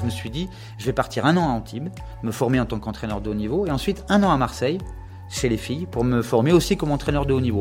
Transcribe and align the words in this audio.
je 0.00 0.04
me 0.04 0.10
suis 0.10 0.30
dit, 0.30 0.48
je 0.78 0.86
vais 0.86 0.92
partir 0.92 1.26
un 1.26 1.36
an 1.36 1.48
à 1.48 1.52
Antibes, 1.52 1.90
me 2.22 2.32
former 2.32 2.60
en 2.60 2.66
tant 2.66 2.78
qu'entraîneur 2.78 3.20
de 3.20 3.30
haut 3.30 3.34
niveau, 3.34 3.66
et 3.66 3.70
ensuite 3.70 4.04
un 4.08 4.22
an 4.22 4.30
à 4.30 4.36
Marseille, 4.36 4.78
chez 5.28 5.48
les 5.48 5.56
filles, 5.56 5.86
pour 5.86 6.04
me 6.04 6.22
former 6.22 6.52
aussi 6.52 6.76
comme 6.76 6.90
entraîneur 6.90 7.26
de 7.26 7.32
haut 7.32 7.40
niveau. 7.40 7.60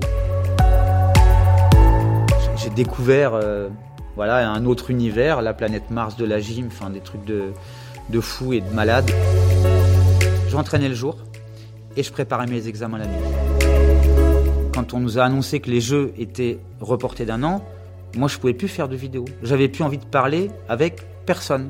J'ai 2.55 2.70
découvert 2.70 3.33
euh, 3.33 3.70
voilà, 4.15 4.49
un 4.49 4.65
autre 4.65 4.89
univers, 4.89 5.41
la 5.41 5.54
planète 5.54 5.91
Mars 5.91 6.15
de 6.15 6.25
la 6.25 6.39
gym, 6.39 6.67
enfin 6.67 6.89
des 6.89 7.02
trucs 7.02 7.24
de, 7.25 7.53
de 8.10 8.20
fou 8.20 8.53
et 8.53 8.62
de 8.62 8.69
malade. 8.74 9.10
J'entraînais 10.49 10.90
le 10.90 10.96
jour 10.96 11.17
et 11.96 12.03
je 12.03 12.12
préparais 12.12 12.47
mes 12.47 12.67
examens 12.67 12.97
la 12.97 13.06
nuit. 13.06 13.24
Quand 14.74 14.94
on 14.94 14.99
nous 14.99 15.19
a 15.19 15.24
annoncé 15.24 15.60
que 15.60 15.69
les 15.69 15.81
jeux 15.81 16.13
étaient 16.17 16.59
reportés 16.80 17.26
d'un 17.26 17.44
an, 17.44 17.63
moi 18.16 18.27
je 18.27 18.38
pouvais 18.38 18.53
plus 18.53 18.67
faire 18.67 18.88
de 18.88 18.95
vidéos. 18.95 19.26
J'avais 19.44 19.67
plus 19.67 19.84
envie 19.84 19.98
de 19.98 20.05
parler 20.05 20.49
avec 20.67 21.05
personne. 21.26 21.70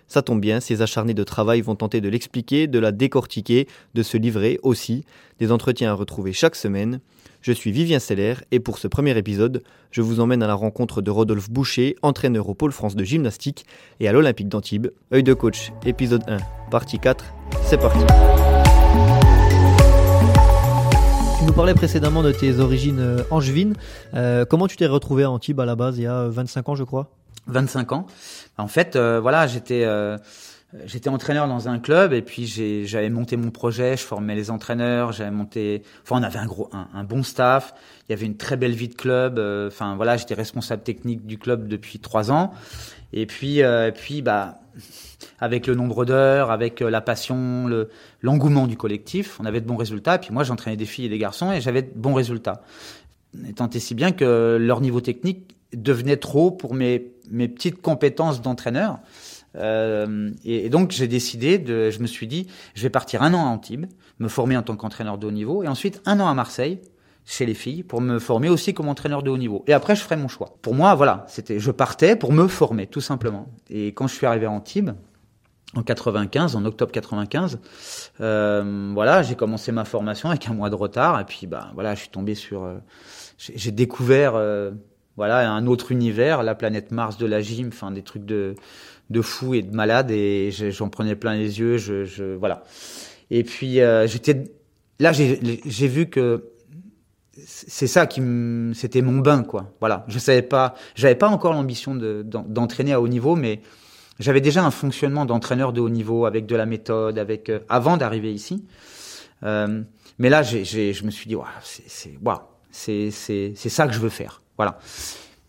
Ça 0.11 0.21
tombe 0.21 0.41
bien, 0.41 0.59
ces 0.59 0.81
acharnés 0.81 1.13
de 1.13 1.23
travail 1.23 1.61
vont 1.61 1.75
tenter 1.75 2.01
de 2.01 2.09
l'expliquer, 2.09 2.67
de 2.67 2.79
la 2.79 2.91
décortiquer, 2.91 3.65
de 3.93 4.03
se 4.03 4.17
livrer 4.17 4.59
aussi. 4.61 5.05
Des 5.39 5.53
entretiens 5.53 5.91
à 5.91 5.93
retrouver 5.93 6.33
chaque 6.33 6.57
semaine. 6.57 6.99
Je 7.41 7.53
suis 7.53 7.71
Vivien 7.71 7.97
Seller 7.97 8.33
et 8.51 8.59
pour 8.59 8.77
ce 8.77 8.89
premier 8.89 9.17
épisode, 9.17 9.63
je 9.89 10.01
vous 10.01 10.19
emmène 10.19 10.43
à 10.43 10.47
la 10.47 10.53
rencontre 10.53 11.01
de 11.01 11.09
Rodolphe 11.09 11.49
Boucher, 11.49 11.95
entraîneur 12.01 12.49
au 12.49 12.53
pôle 12.53 12.73
France 12.73 12.97
de 12.97 13.05
gymnastique 13.05 13.65
et 14.01 14.09
à 14.09 14.11
l'Olympique 14.11 14.49
d'Antibes. 14.49 14.87
Œil 15.13 15.23
de 15.23 15.33
coach, 15.33 15.71
épisode 15.85 16.23
1, 16.27 16.39
partie 16.71 16.99
4, 16.99 17.23
c'est 17.63 17.79
parti. 17.79 17.99
Tu 21.39 21.45
nous 21.45 21.53
parlais 21.53 21.73
précédemment 21.73 22.21
de 22.21 22.33
tes 22.33 22.59
origines 22.59 22.99
euh, 22.99 23.23
angevines. 23.31 23.75
Euh, 24.13 24.43
comment 24.43 24.67
tu 24.67 24.75
t'es 24.75 24.87
retrouvé 24.87 25.23
à 25.23 25.31
Antibes 25.31 25.61
à 25.61 25.65
la 25.65 25.77
base 25.77 25.97
il 25.99 26.03
y 26.03 26.07
a 26.07 26.27
25 26.27 26.67
ans 26.67 26.75
je 26.75 26.83
crois? 26.83 27.09
25 27.47 27.91
ans. 27.91 28.05
En 28.57 28.67
fait, 28.67 28.95
euh, 28.95 29.19
voilà, 29.19 29.47
j'étais 29.47 29.83
euh, 29.85 30.17
j'étais 30.85 31.09
entraîneur 31.09 31.47
dans 31.47 31.67
un 31.67 31.79
club 31.79 32.13
et 32.13 32.21
puis 32.21 32.45
j'avais 32.85 33.09
monté 33.09 33.35
mon 33.37 33.51
projet, 33.51 33.97
je 33.97 34.03
formais 34.03 34.35
les 34.35 34.51
entraîneurs, 34.51 35.11
j'avais 35.11 35.31
monté, 35.31 35.83
enfin 36.03 36.19
on 36.19 36.23
avait 36.23 36.39
un 36.39 36.45
gros, 36.45 36.69
un, 36.71 37.03
bon 37.03 37.23
staff, 37.23 37.73
il 38.07 38.11
y 38.11 38.13
avait 38.13 38.25
une 38.25 38.37
très 38.37 38.57
belle 38.57 38.73
vie 38.73 38.87
de 38.87 38.95
club, 38.95 39.37
euh, 39.37 39.67
enfin 39.67 39.95
voilà, 39.95 40.17
j'étais 40.17 40.33
responsable 40.33 40.83
technique 40.83 41.25
du 41.25 41.37
club 41.37 41.67
depuis 41.67 41.99
trois 41.99 42.31
ans 42.31 42.53
et 43.13 43.25
puis 43.25 43.61
euh, 43.61 43.89
et 43.89 43.91
puis 43.91 44.21
bah 44.21 44.59
avec 45.39 45.67
le 45.67 45.75
nombre 45.75 46.05
d'heures, 46.05 46.49
avec 46.49 46.79
la 46.79 47.01
passion, 47.01 47.67
le 47.67 47.89
l'engouement 48.21 48.67
du 48.67 48.77
collectif, 48.77 49.39
on 49.39 49.45
avait 49.45 49.61
de 49.61 49.67
bons 49.67 49.75
résultats. 49.75 50.15
Et 50.15 50.19
puis 50.19 50.31
moi 50.31 50.43
j'entraînais 50.43 50.77
des 50.77 50.85
filles 50.85 51.05
et 51.05 51.09
des 51.09 51.17
garçons 51.17 51.51
et 51.51 51.59
j'avais 51.59 51.81
de 51.81 51.91
bons 51.93 52.13
résultats. 52.13 52.63
Tant 53.55 53.69
et 53.69 53.79
si 53.79 53.93
bien 53.93 54.11
que 54.11 54.57
leur 54.59 54.81
niveau 54.81 55.01
technique 55.01 55.55
devenait 55.73 56.17
trop 56.17 56.51
pour 56.51 56.73
mes 56.73 57.11
mes 57.31 57.47
petites 57.47 57.81
compétences 57.81 58.41
d'entraîneur. 58.41 58.99
Euh, 59.55 60.31
et, 60.45 60.69
donc 60.69 60.91
j'ai 60.91 61.07
décidé 61.07 61.57
de, 61.57 61.89
je 61.89 61.99
me 61.99 62.07
suis 62.07 62.27
dit, 62.27 62.47
je 62.73 62.83
vais 62.83 62.89
partir 62.89 63.21
un 63.21 63.33
an 63.33 63.45
à 63.45 63.49
Antibes, 63.49 63.85
me 64.19 64.27
former 64.27 64.57
en 64.57 64.63
tant 64.63 64.75
qu'entraîneur 64.75 65.17
de 65.17 65.27
haut 65.27 65.31
niveau, 65.31 65.63
et 65.63 65.67
ensuite 65.67 66.01
un 66.05 66.19
an 66.19 66.27
à 66.27 66.33
Marseille 66.33 66.79
chez 67.25 67.45
les 67.45 67.53
filles 67.53 67.83
pour 67.83 68.01
me 68.01 68.19
former 68.19 68.49
aussi 68.49 68.73
comme 68.73 68.89
entraîneur 68.89 69.23
de 69.23 69.29
haut 69.29 69.37
niveau. 69.37 69.63
Et 69.67 69.73
après 69.73 69.95
je 69.95 70.01
ferai 70.01 70.17
mon 70.17 70.27
choix. 70.27 70.57
Pour 70.61 70.73
moi, 70.73 70.95
voilà, 70.95 71.25
c'était, 71.27 71.59
je 71.59 71.71
partais 71.71 72.15
pour 72.15 72.31
me 72.31 72.47
former 72.47 72.87
tout 72.87 73.01
simplement. 73.01 73.47
Et 73.69 73.87
quand 73.87 74.07
je 74.07 74.15
suis 74.15 74.25
arrivé 74.25 74.45
à 74.45 74.51
Antibes 74.51 74.91
en 75.75 75.83
95, 75.83 76.55
en 76.55 76.65
octobre 76.65 76.91
95, 76.91 77.59
euh, 78.19 78.91
voilà, 78.93 79.21
j'ai 79.21 79.35
commencé 79.35 79.71
ma 79.71 79.85
formation 79.85 80.29
avec 80.29 80.47
un 80.49 80.53
mois 80.53 80.69
de 80.69 80.75
retard, 80.75 81.19
et 81.19 81.25
puis 81.25 81.47
bah 81.47 81.71
voilà, 81.73 81.95
je 81.95 82.01
suis 82.01 82.09
tombé 82.09 82.35
sur, 82.35 82.63
euh, 82.63 82.77
j'ai 83.37 83.71
découvert 83.71 84.33
euh, 84.35 84.71
voilà 85.21 85.51
un 85.51 85.67
autre 85.67 85.91
univers, 85.91 86.41
la 86.41 86.55
planète 86.55 86.91
Mars 86.91 87.15
de 87.19 87.27
la 87.27 87.41
gym, 87.41 87.67
enfin 87.67 87.91
des 87.91 88.01
trucs 88.01 88.25
de 88.25 88.55
de 89.11 89.21
fou 89.21 89.53
et 89.53 89.61
de 89.61 89.71
malade 89.71 90.09
et 90.09 90.49
j'en 90.51 90.89
prenais 90.89 91.15
plein 91.15 91.35
les 91.35 91.59
yeux, 91.59 91.77
je, 91.77 92.05
je 92.05 92.23
voilà. 92.23 92.63
Et 93.29 93.43
puis 93.43 93.81
euh, 93.81 94.07
j'étais 94.07 94.45
là 94.99 95.11
j'ai 95.11 95.87
vu 95.87 96.07
que 96.07 96.49
c'est 97.45 97.85
ça 97.85 98.07
qui 98.07 98.19
c'était 98.73 99.03
mon 99.03 99.19
bain 99.19 99.43
quoi. 99.43 99.71
Voilà, 99.79 100.05
je 100.07 100.17
savais 100.17 100.41
pas, 100.41 100.73
j'avais 100.95 101.13
pas 101.13 101.29
encore 101.29 101.53
l'ambition 101.53 101.93
d'entraîner 101.93 102.93
à 102.93 102.99
haut 102.99 103.07
niveau 103.07 103.35
mais 103.35 103.61
j'avais 104.17 104.41
déjà 104.41 104.65
un 104.65 104.71
fonctionnement 104.71 105.25
d'entraîneur 105.25 105.71
de 105.71 105.81
haut 105.81 105.89
niveau 105.89 106.25
avec 106.25 106.47
de 106.47 106.55
la 106.55 106.65
méthode, 106.65 107.19
avec 107.19 107.49
euh, 107.49 107.59
avant 107.69 107.95
d'arriver 107.95 108.33
ici. 108.33 108.65
Euh, 109.43 109.83
mais 110.17 110.29
là, 110.29 110.41
j'ai, 110.41 110.63
je 110.65 111.03
me 111.05 111.11
suis 111.11 111.27
dit, 111.27 111.35
wow, 111.35 111.45
c'est, 111.63 112.17
c'est, 112.71 113.11
c'est, 113.11 113.53
c'est 113.55 113.69
ça 113.69 113.87
que 113.87 113.93
je 113.93 113.99
veux 113.99 114.09
faire. 114.09 114.40
Voilà. 114.61 114.77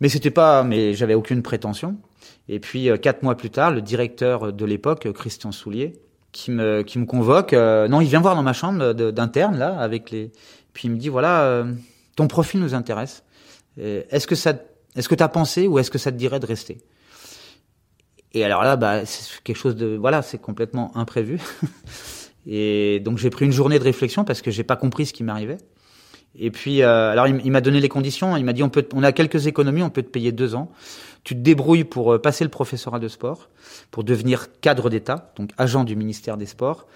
Mais 0.00 0.08
c'était 0.08 0.30
pas, 0.30 0.62
mais 0.62 0.94
j'avais 0.94 1.12
aucune 1.12 1.42
prétention. 1.42 1.98
Et 2.48 2.60
puis 2.60 2.88
euh, 2.88 2.96
quatre 2.96 3.22
mois 3.22 3.36
plus 3.36 3.50
tard, 3.50 3.70
le 3.70 3.82
directeur 3.82 4.54
de 4.54 4.64
l'époque, 4.64 5.12
Christian 5.12 5.52
Soulier, 5.52 6.00
qui 6.32 6.50
me 6.50 6.80
qui 6.80 6.98
me 6.98 7.04
convoque. 7.04 7.52
Euh, 7.52 7.88
non, 7.88 8.00
il 8.00 8.08
vient 8.08 8.22
voir 8.22 8.34
dans 8.34 8.42
ma 8.42 8.54
chambre 8.54 8.94
d'interne 8.94 9.58
là 9.58 9.78
avec 9.78 10.10
les. 10.10 10.32
Puis 10.72 10.88
il 10.88 10.92
me 10.92 10.96
dit 10.96 11.10
voilà, 11.10 11.42
euh, 11.42 11.74
ton 12.16 12.26
profil 12.26 12.58
nous 12.60 12.74
intéresse. 12.74 13.22
Est-ce 13.76 14.26
que 14.26 14.34
ça, 14.34 14.54
est-ce 14.96 15.10
que 15.10 15.14
t'as 15.14 15.28
pensé 15.28 15.66
ou 15.66 15.78
est-ce 15.78 15.90
que 15.90 15.98
ça 15.98 16.10
te 16.10 16.16
dirait 16.16 16.40
de 16.40 16.46
rester? 16.46 16.78
Et 18.32 18.44
alors 18.44 18.62
là, 18.62 18.76
bah 18.76 19.04
c'est 19.04 19.42
quelque 19.42 19.56
chose 19.56 19.76
de 19.76 19.94
voilà, 19.96 20.22
c'est 20.22 20.38
complètement 20.38 20.96
imprévu. 20.96 21.38
Et 22.46 23.00
donc 23.00 23.18
j'ai 23.18 23.28
pris 23.28 23.44
une 23.44 23.52
journée 23.52 23.78
de 23.78 23.84
réflexion 23.84 24.24
parce 24.24 24.40
que 24.40 24.50
j'ai 24.50 24.64
pas 24.64 24.76
compris 24.76 25.04
ce 25.04 25.12
qui 25.12 25.22
m'arrivait. 25.22 25.58
Et 26.38 26.50
puis, 26.50 26.82
euh, 26.82 27.10
alors 27.10 27.26
il, 27.28 27.50
m'a 27.50 27.60
donné 27.60 27.80
les 27.80 27.88
conditions. 27.88 28.36
Il 28.36 28.44
m'a 28.44 28.52
dit 28.52 28.62
on 28.62 28.70
peut, 28.70 28.86
on 28.94 29.02
a 29.02 29.12
quelques 29.12 29.46
économies, 29.46 29.82
on 29.82 29.90
peut 29.90 30.02
te 30.02 30.08
payer 30.08 30.32
deux 30.32 30.54
ans. 30.54 30.70
Tu 31.24 31.34
te 31.34 31.40
débrouilles 31.40 31.84
pour 31.84 32.14
euh, 32.14 32.18
passer 32.18 32.42
le 32.42 32.50
professorat 32.50 32.98
de 32.98 33.08
sport, 33.08 33.48
pour 33.90 34.02
devenir 34.02 34.48
cadre 34.60 34.90
d'État, 34.90 35.32
donc 35.36 35.50
agent 35.56 35.84
du 35.84 35.94
ministère 35.94 36.36
des 36.36 36.46
Sports. 36.46 36.86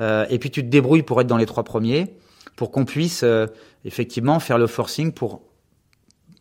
Euh, 0.00 0.26
et 0.30 0.38
puis 0.38 0.50
tu 0.50 0.62
te 0.62 0.68
débrouilles 0.68 1.02
pour 1.02 1.20
être 1.20 1.26
dans 1.26 1.36
les 1.36 1.46
trois 1.46 1.64
premiers, 1.64 2.16
pour 2.56 2.70
qu'on 2.70 2.86
puisse 2.86 3.22
euh, 3.24 3.46
effectivement 3.84 4.40
faire 4.40 4.56
le 4.56 4.66
forcing 4.66 5.12
pour 5.12 5.42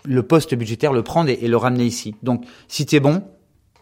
le 0.05 0.23
poste 0.23 0.55
budgétaire, 0.55 0.93
le 0.93 1.03
prendre 1.03 1.29
et, 1.29 1.39
et 1.41 1.47
le 1.47 1.57
ramener 1.57 1.85
ici. 1.85 2.15
Donc, 2.23 2.45
si 2.67 2.85
tu 2.85 2.95
es 2.95 2.99
bon, 3.01 3.23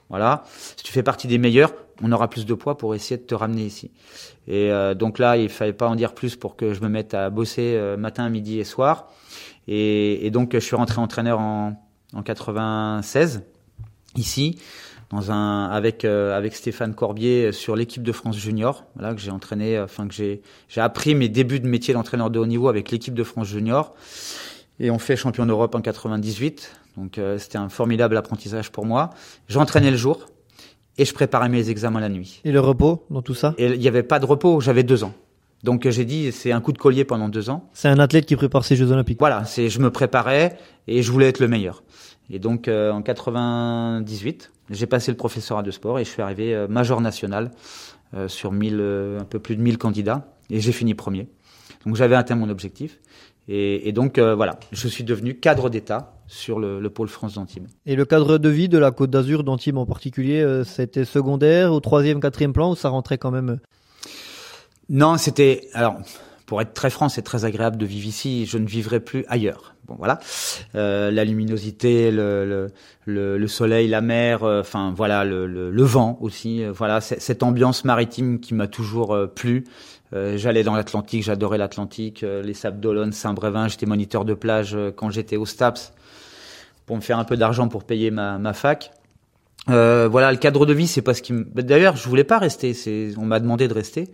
voilà, 0.09 0.43
si 0.77 0.83
tu 0.83 0.91
fais 0.91 1.03
partie 1.03 1.27
des 1.27 1.37
meilleurs, 1.37 1.73
on 2.03 2.11
aura 2.11 2.29
plus 2.29 2.45
de 2.45 2.53
poids 2.53 2.77
pour 2.77 2.95
essayer 2.95 3.17
de 3.17 3.23
te 3.23 3.35
ramener 3.35 3.63
ici. 3.63 3.91
Et 4.47 4.71
euh, 4.71 4.93
donc 4.93 5.19
là, 5.19 5.37
il 5.37 5.49
fallait 5.49 5.73
pas 5.73 5.87
en 5.87 5.95
dire 5.95 6.13
plus 6.13 6.35
pour 6.35 6.55
que 6.55 6.73
je 6.73 6.81
me 6.81 6.89
mette 6.89 7.13
à 7.13 7.29
bosser 7.29 7.75
euh, 7.75 7.97
matin, 7.97 8.29
midi 8.29 8.59
et 8.59 8.63
soir. 8.63 9.07
Et, 9.67 10.25
et, 10.25 10.31
donc 10.31 10.51
je 10.53 10.59
suis 10.59 10.75
rentré 10.75 10.99
entraîneur 10.99 11.39
en, 11.39 11.81
en 12.13 12.23
96 12.23 13.43
ici 14.15 14.59
dans 15.11 15.31
un 15.31 15.65
avec 15.65 16.03
euh, 16.03 16.35
avec 16.35 16.55
Stéphane 16.55 16.95
Corbier 16.95 17.51
sur 17.51 17.75
l'équipe 17.75 18.03
de 18.03 18.11
France 18.11 18.37
junior. 18.37 18.85
Voilà 18.95 19.13
que 19.13 19.21
j'ai 19.21 19.31
entraîné 19.31 19.79
enfin 19.79 20.07
que 20.07 20.13
j'ai 20.13 20.41
j'ai 20.67 20.81
appris 20.81 21.13
mes 21.15 21.29
débuts 21.29 21.59
de 21.59 21.67
métier 21.67 21.93
d'entraîneur 21.93 22.29
de 22.29 22.39
haut 22.39 22.47
niveau 22.47 22.69
avec 22.69 22.89
l'équipe 22.91 23.13
de 23.13 23.23
France 23.23 23.47
junior. 23.47 23.93
Et 24.79 24.89
on 24.89 24.97
fait 24.97 25.15
champion 25.15 25.45
d'Europe 25.45 25.75
en 25.75 25.81
98 25.81 26.81
donc 26.97 27.17
euh, 27.17 27.37
c'était 27.37 27.57
un 27.57 27.69
formidable 27.69 28.17
apprentissage 28.17 28.71
pour 28.71 28.85
moi. 28.85 29.11
J'entraînais 29.47 29.91
le 29.91 29.97
jour 29.97 30.27
et 31.01 31.05
je 31.05 31.13
préparais 31.15 31.49
mes 31.49 31.71
examens 31.71 31.99
la 31.99 32.09
nuit. 32.09 32.41
Et 32.45 32.51
le 32.51 32.59
repos 32.59 33.03
dans 33.09 33.23
tout 33.23 33.33
ça? 33.33 33.55
Et 33.57 33.65
il 33.65 33.79
n'y 33.79 33.87
avait 33.87 34.03
pas 34.03 34.19
de 34.19 34.25
repos, 34.25 34.61
j'avais 34.61 34.83
deux 34.83 35.03
ans. 35.03 35.13
Donc 35.63 35.89
j'ai 35.89 36.05
dit 36.05 36.31
c'est 36.31 36.51
un 36.51 36.61
coup 36.61 36.71
de 36.71 36.77
collier 36.77 37.05
pendant 37.05 37.27
deux 37.27 37.49
ans. 37.49 37.67
C'est 37.73 37.87
un 37.87 37.97
athlète 37.97 38.27
qui 38.27 38.35
prépare 38.35 38.63
ses 38.63 38.75
Jeux 38.75 38.91
Olympiques. 38.91 39.17
Voilà, 39.19 39.45
c'est 39.45 39.67
je 39.67 39.79
me 39.79 39.89
préparais 39.89 40.59
et 40.87 41.01
je 41.01 41.11
voulais 41.11 41.27
être 41.27 41.39
le 41.39 41.47
meilleur. 41.47 41.81
Et 42.29 42.37
donc 42.37 42.67
euh, 42.67 42.91
en 42.91 43.01
98, 43.01 44.51
j'ai 44.69 44.85
passé 44.85 45.11
le 45.11 45.17
professorat 45.17 45.63
de 45.63 45.71
sport 45.71 45.97
et 45.97 46.03
je 46.03 46.09
suis 46.09 46.21
arrivé 46.21 46.53
euh, 46.53 46.67
major 46.67 47.01
national 47.01 47.49
euh, 48.13 48.27
sur 48.27 48.51
1000, 48.51 49.17
un 49.19 49.25
peu 49.25 49.39
plus 49.39 49.55
de 49.55 49.61
1000 49.61 49.79
candidats 49.79 50.35
et 50.51 50.59
j'ai 50.59 50.71
fini 50.71 50.93
premier. 50.93 51.27
Donc 51.87 51.95
j'avais 51.95 52.15
atteint 52.15 52.35
mon 52.35 52.49
objectif. 52.49 52.99
Et, 53.47 53.87
et 53.89 53.91
donc 53.91 54.19
voilà, 54.19 54.59
je 54.71 54.87
suis 54.87 55.03
devenu 55.03 55.35
cadre 55.35 55.69
d'État 55.69 56.13
sur 56.31 56.59
le, 56.59 56.79
le, 56.79 56.89
pôle 56.89 57.09
France 57.09 57.33
d'Antibes. 57.33 57.67
Et 57.85 57.95
le 57.95 58.05
cadre 58.05 58.37
de 58.37 58.49
vie 58.49 58.69
de 58.69 58.77
la 58.77 58.91
Côte 58.91 59.09
d'Azur 59.09 59.43
d'Antibes 59.43 59.77
en 59.77 59.85
particulier, 59.85 60.41
euh, 60.41 60.63
c'était 60.63 61.03
secondaire, 61.03 61.73
au 61.73 61.81
troisième, 61.81 62.21
quatrième 62.21 62.53
plan, 62.53 62.71
ou 62.71 62.75
ça 62.75 62.87
rentrait 62.87 63.17
quand 63.17 63.31
même 63.31 63.59
Non, 64.89 65.17
c'était 65.17 65.67
alors 65.73 65.97
pour 66.45 66.61
être 66.61 66.73
très 66.73 66.89
franc, 66.89 67.09
c'est 67.09 67.21
très 67.21 67.43
agréable 67.43 67.77
de 67.77 67.85
vivre 67.85 68.07
ici. 68.07 68.45
Je 68.45 68.57
ne 68.57 68.65
vivrai 68.65 69.01
plus 69.01 69.25
ailleurs. 69.27 69.75
Bon, 69.87 69.95
voilà. 69.97 70.19
Euh, 70.75 71.11
la 71.11 71.25
luminosité, 71.25 72.11
le, 72.11 72.69
le, 73.05 73.37
le, 73.37 73.47
soleil, 73.47 73.89
la 73.89 74.01
mer, 74.01 74.43
euh, 74.43 74.61
enfin 74.61 74.93
voilà, 74.95 75.25
le, 75.25 75.47
le, 75.47 75.83
vent 75.83 76.17
aussi. 76.21 76.63
Euh, 76.63 76.71
voilà, 76.71 77.01
cette 77.01 77.43
ambiance 77.43 77.83
maritime 77.83 78.39
qui 78.39 78.53
m'a 78.53 78.67
toujours 78.67 79.17
plu. 79.35 79.65
J'allais 80.11 80.63
dans 80.63 80.75
l'Atlantique, 80.75 81.23
j'adorais 81.23 81.57
l'Atlantique, 81.57 82.21
les 82.21 82.53
Sables 82.53 82.79
d'Olonne, 82.79 83.13
Saint-Brévin. 83.13 83.67
J'étais 83.67 83.85
moniteur 83.85 84.25
de 84.25 84.33
plage 84.33 84.77
quand 84.95 85.09
j'étais 85.09 85.37
au 85.37 85.45
STAPS 85.45 85.93
pour 86.85 86.97
me 86.97 87.01
faire 87.01 87.17
un 87.17 87.23
peu 87.23 87.37
d'argent 87.37 87.69
pour 87.69 87.85
payer 87.85 88.11
ma, 88.11 88.37
ma 88.37 88.53
fac. 88.53 88.91
voilà, 89.67 90.31
le 90.31 90.37
cadre 90.37 90.65
de 90.65 90.73
vie, 90.73 90.87
c'est 90.87 91.01
pas 91.01 91.13
ce 91.13 91.21
qui. 91.21 91.33
D'ailleurs, 91.55 91.95
je 91.95 92.09
voulais 92.09 92.25
pas 92.25 92.39
rester. 92.39 92.75
On 93.17 93.25
m'a 93.25 93.39
demandé 93.39 93.69
de 93.69 93.73
rester, 93.73 94.09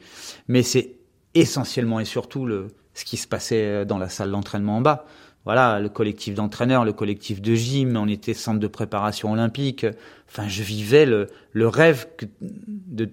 mais 0.47 0.61
c'est 0.61 0.97
essentiellement 1.33 1.99
et 1.99 2.05
surtout 2.05 2.45
le, 2.45 2.67
ce 2.93 3.05
qui 3.05 3.17
se 3.17 3.27
passait 3.27 3.85
dans 3.85 3.97
la 3.97 4.09
salle 4.09 4.31
d'entraînement 4.31 4.77
en 4.77 4.81
bas. 4.81 5.05
Voilà, 5.45 5.79
le 5.79 5.87
collectif 5.87 6.33
d'entraîneurs, 6.33 6.83
le 6.83 6.91
collectif 6.91 7.41
de 7.41 7.55
gym, 7.55 7.95
on 7.95 8.09
était 8.09 8.33
centre 8.33 8.59
de 8.59 8.67
préparation 8.67 9.31
olympique. 9.31 9.85
Enfin, 10.27 10.49
je 10.49 10.61
vivais 10.61 11.05
le, 11.05 11.27
le 11.53 11.69
rêve 11.69 12.07
que, 12.17 12.25
de, 12.41 13.09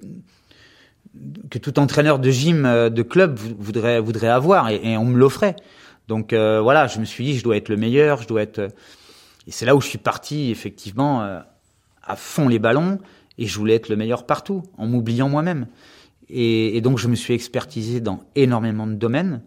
que 1.50 1.58
tout 1.58 1.78
entraîneur 1.78 2.18
de 2.18 2.30
gym, 2.30 2.66
euh, 2.66 2.90
de 2.90 3.02
club 3.02 3.38
voudrait, 3.38 4.28
avoir, 4.28 4.70
et, 4.70 4.96
on 4.96 5.04
me 5.04 5.18
l'offrait. 5.18 5.56
Donc 6.08 6.32
euh, 6.32 6.60
voilà, 6.60 6.86
je 6.86 6.98
me 6.98 7.04
suis 7.04 7.24
dit, 7.24 7.38
je 7.38 7.44
dois 7.44 7.56
être 7.56 7.68
le 7.68 7.76
meilleur, 7.76 8.22
je 8.22 8.28
dois 8.28 8.42
être. 8.42 8.68
Et 9.46 9.50
c'est 9.50 9.66
là 9.66 9.76
où 9.76 9.80
je 9.80 9.88
suis 9.88 9.98
parti 9.98 10.50
effectivement 10.50 11.22
euh, 11.22 11.40
à 12.02 12.16
fond 12.16 12.48
les 12.48 12.58
ballons, 12.58 12.98
et 13.38 13.46
je 13.46 13.58
voulais 13.58 13.74
être 13.74 13.88
le 13.88 13.96
meilleur 13.96 14.26
partout, 14.26 14.62
en 14.78 14.86
m'oubliant 14.86 15.28
moi-même. 15.28 15.66
Et, 16.28 16.80
donc 16.80 16.98
je 16.98 17.08
me 17.08 17.14
suis 17.14 17.34
expertisé 17.34 18.00
dans 18.00 18.24
énormément 18.34 18.86
de 18.86 18.94
domaines. 18.94 19.42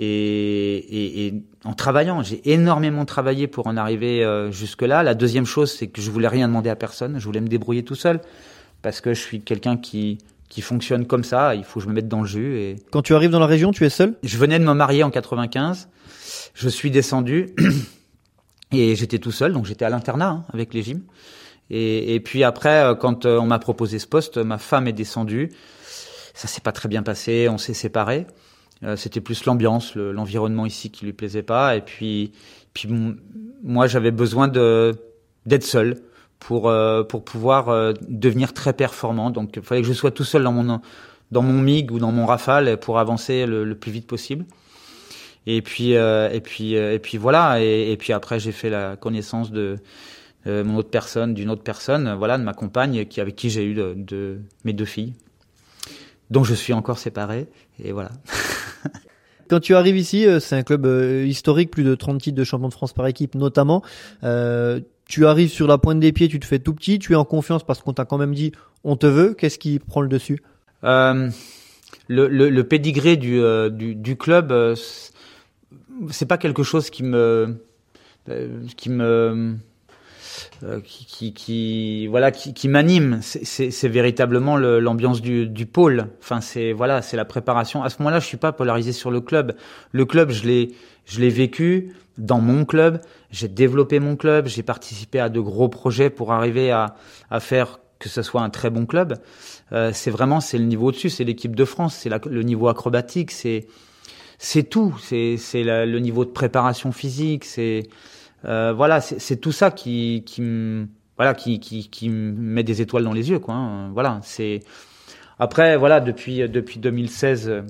Et, 0.00 1.34
en 1.64 1.74
travaillant, 1.74 2.22
j'ai 2.22 2.40
énormément 2.52 3.04
travaillé 3.04 3.48
pour 3.48 3.66
en 3.66 3.76
arriver 3.76 4.24
euh, 4.24 4.52
jusque-là. 4.52 5.02
La 5.02 5.14
deuxième 5.14 5.44
chose, 5.44 5.72
c'est 5.72 5.88
que 5.88 6.00
je 6.00 6.10
voulais 6.10 6.28
rien 6.28 6.46
demander 6.46 6.70
à 6.70 6.76
personne. 6.76 7.18
Je 7.18 7.24
voulais 7.24 7.40
me 7.40 7.48
débrouiller 7.48 7.82
tout 7.82 7.96
seul 7.96 8.20
parce 8.80 9.00
que 9.00 9.12
je 9.12 9.20
suis 9.20 9.40
quelqu'un 9.40 9.76
qui 9.76 10.18
qui 10.48 10.62
fonctionne 10.62 11.06
comme 11.06 11.24
ça. 11.24 11.54
Il 11.54 11.64
faut 11.64 11.80
que 11.80 11.84
je 11.84 11.88
me 11.88 11.94
mette 11.94 12.08
dans 12.08 12.20
le 12.20 12.26
jus. 12.26 12.58
Et 12.58 12.76
quand 12.90 13.02
tu 13.02 13.14
arrives 13.14 13.30
dans 13.30 13.40
la 13.40 13.46
région, 13.46 13.70
tu 13.70 13.84
es 13.84 13.90
seul? 13.90 14.16
Je 14.22 14.38
venais 14.38 14.58
de 14.58 14.64
me 14.64 14.72
marier 14.72 15.02
en 15.02 15.10
95. 15.10 15.88
Je 16.54 16.68
suis 16.68 16.90
descendu 16.90 17.54
et 18.72 18.94
j'étais 18.96 19.18
tout 19.18 19.32
seul, 19.32 19.52
donc 19.52 19.66
j'étais 19.66 19.84
à 19.84 19.90
l'internat 19.90 20.28
hein, 20.28 20.44
avec 20.52 20.74
les 20.74 20.82
gyms. 20.82 21.02
Et, 21.70 22.14
et, 22.14 22.20
puis 22.20 22.44
après, 22.44 22.82
euh, 22.82 22.94
quand 22.94 23.26
euh, 23.26 23.38
on 23.38 23.46
m'a 23.46 23.58
proposé 23.58 23.98
ce 23.98 24.06
poste, 24.06 24.38
ma 24.38 24.56
femme 24.56 24.88
est 24.88 24.92
descendue 24.94 25.50
ça 26.38 26.46
s'est 26.46 26.60
pas 26.60 26.70
très 26.70 26.88
bien 26.88 27.02
passé, 27.02 27.48
on 27.48 27.58
s'est 27.58 27.74
séparés. 27.74 28.24
Euh, 28.84 28.94
c'était 28.94 29.20
plus 29.20 29.44
l'ambiance, 29.44 29.96
l'environnement 29.96 30.66
ici 30.66 30.88
qui 30.88 31.04
lui 31.04 31.12
plaisait 31.12 31.42
pas. 31.42 31.74
Et 31.74 31.80
puis, 31.80 32.30
puis 32.74 32.88
moi, 33.64 33.88
j'avais 33.88 34.12
besoin 34.12 34.46
de 34.46 34.94
d'être 35.46 35.64
seul 35.64 35.96
pour 36.38 36.68
euh, 36.68 37.02
pour 37.04 37.24
pouvoir 37.24 37.68
euh, 37.68 37.92
devenir 38.08 38.52
très 38.52 38.72
performant. 38.72 39.30
Donc, 39.30 39.56
il 39.56 39.62
fallait 39.62 39.82
que 39.82 39.86
je 39.88 39.92
sois 39.92 40.10
tout 40.10 40.24
seul 40.24 40.44
dans 40.44 40.52
mon 40.52 40.80
dans 41.30 41.42
mon 41.42 41.60
mig 41.60 41.90
ou 41.90 41.98
dans 41.98 42.12
mon 42.12 42.26
rafale 42.26 42.78
pour 42.78 42.98
avancer 42.98 43.46
le, 43.46 43.74
plus 43.74 43.92
vite 43.92 44.06
possible. 44.06 44.46
Et 45.46 45.62
puis 45.62 45.92
et 45.92 46.40
puis 46.42 46.74
et 46.74 46.98
puis 46.98 47.18
voilà. 47.18 47.60
Et, 47.60 47.96
puis 47.98 48.12
après, 48.12 48.40
j'ai 48.40 48.52
fait 48.52 48.70
la 48.70 48.96
connaissance 48.96 49.50
de 49.50 49.76
mon 50.46 50.76
autre 50.76 50.90
personne, 50.90 51.34
d'une 51.34 51.50
autre 51.50 51.62
personne, 51.62 52.14
voilà, 52.14 52.38
de 52.38 52.42
ma 52.42 52.54
compagne, 52.54 53.04
qui 53.06 53.20
avec 53.20 53.36
qui 53.36 53.50
j'ai 53.50 53.64
eu 53.64 53.74
de 53.74 54.40
mes 54.64 54.72
deux 54.72 54.84
filles 54.86 55.14
dont 56.30 56.44
je 56.44 56.54
suis 56.54 56.72
encore 56.72 56.98
séparé. 56.98 57.46
Et 57.82 57.92
voilà. 57.92 58.10
Quand 59.48 59.60
tu 59.60 59.74
arrives 59.74 59.96
ici, 59.96 60.26
euh, 60.26 60.40
c'est 60.40 60.56
un 60.56 60.62
club 60.62 60.84
euh, 60.84 61.24
historique, 61.26 61.70
plus 61.70 61.84
de 61.84 61.94
30 61.94 62.20
titres 62.20 62.36
de 62.36 62.44
champion 62.44 62.68
de 62.68 62.72
France 62.72 62.92
par 62.92 63.06
équipe 63.06 63.34
notamment. 63.34 63.82
Euh, 64.22 64.80
tu 65.08 65.26
arrives 65.26 65.50
sur 65.50 65.66
la 65.66 65.78
pointe 65.78 65.98
des 65.98 66.12
pieds, 66.12 66.28
tu 66.28 66.38
te 66.38 66.46
fais 66.46 66.58
tout 66.60 66.74
petit, 66.74 66.98
tu 66.98 67.14
es 67.14 67.16
en 67.16 67.24
confiance 67.24 67.64
parce 67.64 67.80
qu'on 67.80 67.92
t'a 67.92 68.04
quand 68.04 68.18
même 68.18 68.34
dit 68.34 68.52
on 68.84 68.96
te 68.96 69.06
veut. 69.06 69.34
Qu'est-ce 69.34 69.58
qui 69.58 69.80
prend 69.80 70.02
le 70.02 70.08
dessus? 70.08 70.40
Euh, 70.84 71.30
le, 72.06 72.28
le, 72.28 72.50
le, 72.50 72.64
pédigré 72.64 73.16
du, 73.16 73.40
euh, 73.40 73.70
du, 73.70 73.94
du, 73.96 74.16
club, 74.16 74.54
c'est 76.10 76.26
pas 76.26 76.38
quelque 76.38 76.62
chose 76.62 76.90
qui 76.90 77.02
me 77.02 77.56
qui 78.76 78.90
me 78.90 79.04
euh, 79.04 79.54
qui, 80.84 81.06
qui, 81.06 81.32
qui, 81.32 82.06
voilà 82.08 82.30
qui, 82.30 82.54
qui 82.54 82.68
m'anime. 82.68 83.20
C'est 83.22 83.88
véritablement 83.88 84.56
l'ambiance 84.56 85.20
du, 85.20 85.46
du 85.46 85.66
pôle. 85.66 86.08
Enfin 86.20 86.40
c'est 86.40 86.72
voilà 86.72 87.02
c'est 87.02 87.16
la 87.16 87.24
préparation. 87.24 87.82
À 87.82 87.90
ce 87.90 87.96
moment-là 88.00 88.20
je 88.20 88.26
suis 88.26 88.36
pas 88.36 88.52
polarisé 88.52 88.92
sur 88.92 89.10
le 89.10 89.20
club. 89.20 89.54
Le 89.92 90.04
club 90.04 90.30
je 90.30 90.46
l'ai 90.46 90.74
je 91.06 91.20
l'ai 91.20 91.30
vécu 91.30 91.92
dans 92.18 92.40
mon 92.40 92.64
club. 92.64 93.00
J'ai 93.30 93.48
développé 93.48 94.00
mon 94.00 94.16
club. 94.16 94.46
J'ai 94.46 94.62
participé 94.62 95.20
à 95.20 95.28
de 95.28 95.40
gros 95.40 95.68
projets 95.68 96.10
pour 96.10 96.32
arriver 96.32 96.70
à, 96.70 96.96
à 97.30 97.40
faire 97.40 97.80
que 97.98 98.08
ce 98.08 98.22
soit 98.22 98.42
un 98.42 98.50
très 98.50 98.70
bon 98.70 98.86
club. 98.86 99.14
Euh, 99.72 99.90
c'est 99.92 100.10
vraiment 100.10 100.40
c'est 100.40 100.58
le 100.58 100.64
niveau 100.64 100.88
au-dessus. 100.88 101.10
C'est 101.10 101.24
l'équipe 101.24 101.56
de 101.56 101.64
France. 101.64 101.94
C'est 101.96 102.10
le 102.26 102.42
niveau 102.42 102.68
acrobatique. 102.68 103.30
C'est 103.30 103.66
c'est 104.38 104.64
tout. 104.64 104.96
C'est 105.02 105.36
c'est 105.36 105.62
le 105.64 105.98
niveau 105.98 106.24
de 106.24 106.30
préparation 106.30 106.92
physique. 106.92 107.44
C'est 107.44 107.88
euh, 108.44 108.72
voilà, 108.72 109.00
c'est 109.00 109.36
tout 109.36 109.52
ça 109.52 109.70
qui, 109.70 110.22
qui 110.24 110.42
voilà, 111.16 111.34
qui, 111.34 111.58
qui, 111.58 111.88
qui 111.88 112.08
met 112.08 112.62
des 112.62 112.80
étoiles 112.80 113.04
dans 113.04 113.12
les 113.12 113.30
yeux, 113.30 113.38
quoi. 113.38 113.54
Hein. 113.54 113.90
Voilà, 113.90 114.20
c'est 114.22 114.60
après, 115.38 115.76
voilà, 115.76 116.00
depuis 116.00 116.48
depuis 116.48 116.78
2016, 116.78 117.64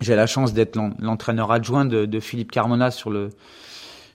j'ai 0.00 0.16
la 0.16 0.26
chance 0.26 0.52
d'être 0.52 0.78
l'entraîneur 0.98 1.52
adjoint 1.52 1.84
de, 1.84 2.06
de, 2.06 2.20
Philippe 2.20 2.50
Carmona 2.50 2.90
sur 2.90 3.10
le 3.10 3.30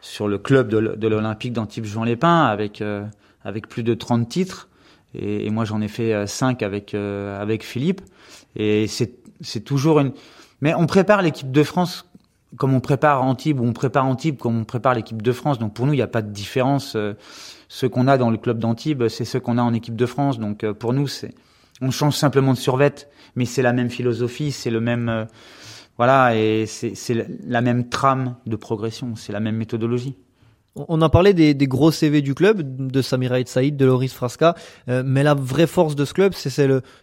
sur 0.01 0.27
le 0.27 0.37
club 0.37 0.69
de, 0.69 1.07
l'Olympique 1.07 1.53
d'Antibes 1.53 1.85
Jean 1.85 2.03
Lépin 2.03 2.45
avec 2.45 2.81
euh, 2.81 3.05
avec 3.43 3.67
plus 3.67 3.83
de 3.83 3.93
30 3.93 4.27
titres 4.27 4.69
et, 5.15 5.47
et 5.47 5.49
moi 5.49 5.65
j'en 5.65 5.81
ai 5.81 5.87
fait 5.87 6.27
5 6.27 6.61
euh, 6.61 6.65
avec 6.65 6.93
avec 6.93 7.63
Philippe 7.63 8.01
et 8.55 8.87
c'est 8.87 9.13
c'est 9.41 9.61
toujours 9.61 9.99
une 9.99 10.11
mais 10.61 10.73
on 10.75 10.85
prépare 10.85 11.21
l'équipe 11.21 11.51
de 11.51 11.63
France 11.63 12.05
comme 12.57 12.73
on 12.73 12.79
prépare 12.79 13.23
Antibes 13.23 13.59
ou 13.59 13.65
on 13.65 13.73
prépare 13.73 14.05
Antibes 14.05 14.37
comme 14.37 14.59
on 14.59 14.63
prépare 14.63 14.93
l'équipe 14.93 15.21
de 15.21 15.31
France. 15.31 15.59
Donc 15.59 15.73
pour 15.73 15.85
nous, 15.85 15.93
il 15.93 15.97
n'y 15.97 16.01
a 16.01 16.07
pas 16.07 16.21
de 16.21 16.31
différence. 16.31 16.95
Euh, 16.95 17.13
ce 17.67 17.85
qu'on 17.85 18.07
a 18.07 18.17
dans 18.17 18.29
le 18.29 18.37
club 18.37 18.59
d'Antibes, 18.59 19.07
c'est 19.07 19.25
ce 19.25 19.37
qu'on 19.37 19.57
a 19.57 19.61
en 19.61 19.73
équipe 19.73 19.95
de 19.95 20.05
France. 20.05 20.39
Donc 20.39 20.63
euh, 20.63 20.73
pour 20.73 20.93
nous, 20.93 21.07
c'est 21.07 21.33
on 21.81 21.91
change 21.91 22.15
simplement 22.15 22.53
de 22.53 22.57
survette, 22.57 23.09
mais 23.35 23.45
c'est 23.45 23.61
la 23.61 23.73
même 23.73 23.89
philosophie, 23.89 24.51
c'est 24.51 24.69
le 24.69 24.79
même 24.79 25.09
euh, 25.09 25.25
voilà 25.97 26.35
et 26.35 26.65
c'est 26.67 27.27
la 27.45 27.61
même 27.61 27.89
trame 27.89 28.35
de 28.45 28.55
progression, 28.55 29.15
c'est 29.15 29.33
la 29.33 29.39
même 29.39 29.55
méthodologie. 29.55 30.15
On 30.75 31.01
a 31.01 31.07
parlé 31.07 31.33
des, 31.33 31.53
des, 31.53 31.67
gros 31.67 31.89
CV 31.89 32.21
du 32.21 32.35
club, 32.35 32.61
de 32.61 33.01
Samira 33.01 33.37
Saïd, 33.45 33.77
de 33.77 33.85
Loris 33.85 34.13
Frasca, 34.13 34.55
euh, 34.89 35.03
mais 35.05 35.23
la 35.23 35.33
vraie 35.33 35.67
force 35.67 35.95
de 35.95 36.03
ce 36.03 36.13
club, 36.13 36.33
c'est 36.35 36.49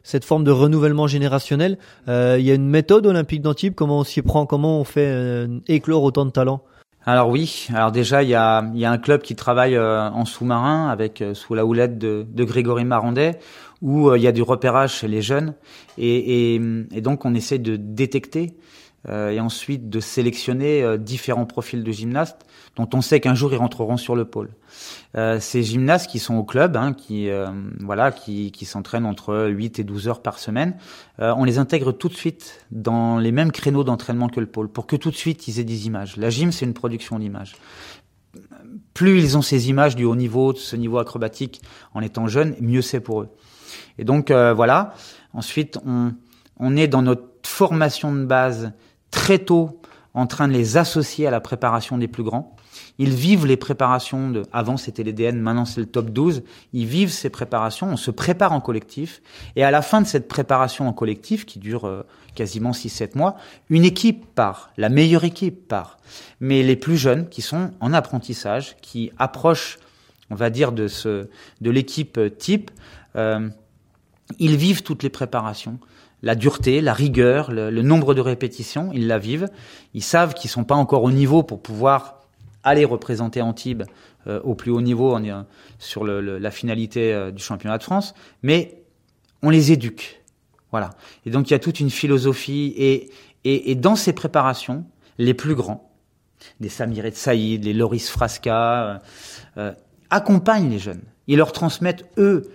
cette 0.03 0.25
forme 0.27 0.45
de 0.45 0.51
renouvellement 0.51 1.07
générationnel. 1.07 1.79
Euh, 2.07 2.37
il 2.39 2.45
y 2.45 2.51
a 2.51 2.55
une 2.55 2.69
méthode 2.69 3.07
olympique 3.07 3.41
d'Antibes, 3.41 3.75
comment 3.75 4.01
on 4.01 4.05
s'y 4.05 4.21
prend, 4.21 4.45
comment 4.45 4.79
on 4.79 4.85
fait 4.85 5.07
euh, 5.07 5.59
éclore 5.69 6.03
autant 6.03 6.27
de 6.27 6.31
talents 6.31 6.63
alors 7.05 7.31
oui, 7.31 7.67
alors 7.75 7.91
déjà 7.91 8.23
il 8.23 8.29
y 8.29 8.37
a, 8.37 8.65
y 8.75 8.85
a 8.85 8.91
un 8.93 8.99
club 8.99 9.23
qui 9.23 9.35
travaille 9.35 9.77
en 9.77 10.25
sous-marin 10.25 10.89
avec 10.89 11.25
sous 11.33 11.53
la 11.53 11.67
houlette 11.67 11.99
de, 11.99 12.25
de 12.33 12.45
Grégory 12.45 12.85
Marandet 12.85 13.41
où 13.81 14.15
il 14.15 14.23
y 14.23 14.29
a 14.29 14.31
du 14.31 14.43
repérage 14.43 14.99
chez 14.99 15.09
les 15.09 15.21
jeunes 15.21 15.55
et, 15.99 16.55
et, 16.55 16.61
et 16.93 17.01
donc 17.01 17.25
on 17.25 17.35
essaie 17.35 17.59
de 17.59 17.75
détecter 17.75 18.55
euh, 18.55 18.82
et 19.09 19.41
ensuite 19.41 19.91
de 19.91 19.99
sélectionner 20.01 20.83
euh, 20.83 20.97
différents 20.97 21.47
profils 21.47 21.83
de 21.83 21.93
gymnastes 21.93 22.47
dont 22.77 22.89
on 22.95 23.01
sait 23.01 23.21
qu'un 23.21 23.35
jour 23.35 23.53
ils 23.53 23.57
rentreront 23.57 23.97
sur 23.97 24.15
le 24.15 24.25
pôle. 24.25 24.51
Euh, 25.17 25.41
ces 25.41 25.63
gymnastes 25.63 26.09
qui 26.09 26.19
sont 26.19 26.37
au 26.37 26.45
club, 26.45 26.77
hein, 26.77 26.93
qui 26.93 27.29
voilà, 27.81 28.13
qui, 28.13 28.53
qui 28.53 28.65
s'entraînent 28.65 29.05
entre 29.05 29.49
8 29.49 29.79
et 29.79 29.85
12 29.85 30.09
heures 30.09 30.23
par 30.23 30.39
semaine, 30.39 30.77
on 31.19 31.45
les 31.45 31.59
intègre 31.59 31.93
tout 31.93 32.09
de 32.09 32.15
suite 32.15 32.65
dans 32.71 33.19
les 33.19 33.33
mêmes 33.33 33.53
créneaux 33.53 33.85
d'entraînement 33.85 34.29
que 34.29 34.41
le 34.41 34.47
pôle 34.47 34.69
pour 34.69 34.87
que 34.87 34.97
tout 34.97 35.11
de 35.11 35.17
suite 35.17 35.49
ils 35.49 35.61
aient 35.61 35.65
des 35.65 35.87
images. 35.87 36.17
La 36.17 36.31
gym 36.31 36.53
c'est 36.53 36.65
une 36.65 36.75
production 36.75 37.19
d'images. 37.19 37.57
Plus 38.95 39.19
ils 39.19 39.37
ont 39.37 39.43
ces 39.43 39.69
images 39.69 39.97
du 39.97 40.05
haut 40.05 40.17
niveau, 40.17 40.53
de 40.53 40.59
ce 40.59 40.77
niveau 40.77 40.99
acrobatique 40.99 41.61
en 41.93 42.01
étant 42.01 42.27
jeunes, 42.29 42.55
mieux 42.61 42.83
c'est 42.83 43.01
pour 43.01 43.23
eux. 43.23 43.29
Et 43.99 44.05
donc 44.05 44.31
voilà. 44.31 44.95
Ensuite 45.35 45.79
on 45.85 46.13
on 46.63 46.77
est 46.77 46.89
dans 46.89 47.03
notre 47.03 47.25
formation 47.45 48.15
de 48.15 48.25
base 48.25 48.73
très 49.13 49.39
tôt 49.39 49.81
en 50.15 50.27
train 50.27 50.49
de 50.49 50.53
les 50.53 50.77
associer 50.77 51.27
à 51.27 51.31
la 51.31 51.41
préparation 51.41 51.97
des 51.97 52.09
plus 52.09 52.25
grands. 52.25 52.57
Ils 52.99 53.15
vivent 53.15 53.47
les 53.47 53.57
préparations 53.57 54.31
de, 54.31 54.43
avant 54.53 54.77
c'était 54.77 55.03
les 55.03 55.13
DN, 55.13 55.39
maintenant 55.39 55.65
c'est 55.65 55.81
le 55.81 55.87
top 55.87 56.11
12. 56.11 56.43
Ils 56.73 56.87
vivent 56.87 57.11
ces 57.11 57.31
préparations, 57.31 57.89
on 57.89 57.97
se 57.97 58.11
prépare 58.11 58.53
en 58.53 58.61
collectif. 58.61 59.23
Et 59.57 59.65
à 59.65 59.71
la 59.71 59.81
fin 59.81 60.03
de 60.03 60.07
cette 60.07 60.29
préparation 60.29 60.89
en 60.89 60.93
collectif, 60.93 61.47
qui 61.47 61.59
dure 61.59 61.87
euh, 61.87 62.03
quasiment 62.35 62.73
6-7 62.73 63.17
mois, 63.17 63.37
une 63.71 63.85
équipe 63.85 64.27
part, 64.35 64.71
la 64.77 64.89
meilleure 64.89 65.25
équipe 65.25 65.67
part. 65.67 65.99
Mais 66.41 66.63
les 66.63 66.77
plus 66.77 66.99
jeunes, 66.99 67.29
qui 67.29 67.41
sont 67.41 67.71
en 67.81 67.93
apprentissage, 67.95 68.77
qui 68.83 69.11
approchent, 69.19 69.79
on 70.31 70.35
va 70.35 70.51
dire, 70.51 70.73
de 70.73 70.89
ce, 70.89 71.29
de 71.61 71.71
l'équipe 71.71 72.21
type, 72.39 72.71
euh, 73.17 73.49
ils 74.39 74.57
vivent 74.57 74.83
toutes 74.83 75.03
les 75.03 75.11
préparations, 75.11 75.79
la 76.23 76.35
dureté, 76.37 76.81
la 76.81 76.93
rigueur, 76.93 77.51
le, 77.51 77.71
nombre 77.83 78.15
de 78.15 78.21
répétitions, 78.21 78.91
ils 78.95 79.07
la 79.07 79.19
vivent. 79.19 79.49
Ils 79.93 80.03
savent 80.03 80.35
qu'ils 80.35 80.51
sont 80.51 80.65
pas 80.65 80.77
encore 80.77 81.03
au 81.03 81.11
niveau 81.11 81.43
pour 81.43 81.61
pouvoir 81.61 82.21
aller 82.63 82.85
représenter 82.85 83.43
Antibes 83.43 83.83
euh, 84.29 84.41
au 84.45 84.55
plus 84.55 84.71
haut 84.71 84.81
niveau 84.81 85.17
on 85.17 85.47
sur 85.81 86.05
la 86.05 86.51
finalité 86.53 87.13
euh, 87.13 87.33
du 87.33 87.43
championnat 87.43 87.77
de 87.79 87.83
France, 87.83 88.15
mais 88.43 88.85
on 89.43 89.51
les 89.51 89.73
éduque. 89.73 90.23
Voilà. 90.71 90.91
Et 91.27 91.31
donc 91.31 91.51
il 91.51 91.55
y 91.55 91.57
a 91.57 91.59
toute 91.59 91.81
une 91.81 91.91
philosophie 91.91 92.73
et, 93.45 93.75
dans 93.75 93.97
ces 93.97 94.13
préparations, 94.13 94.85
les 95.19 95.35
plus 95.35 95.57
grands, 95.57 95.91
des 96.61 96.69
Samir 96.69 97.05
et 97.05 97.11
Saïd, 97.11 97.65
les 97.65 97.73
Loris 97.73 98.09
Frasca, 98.09 99.01
euh, 99.57 99.73
accompagnent 100.11 100.71
les 100.71 100.79
jeunes. 100.79 101.03
Ils 101.27 101.39
leur 101.39 101.51
transmettent 101.51 102.05
eux 102.17 102.49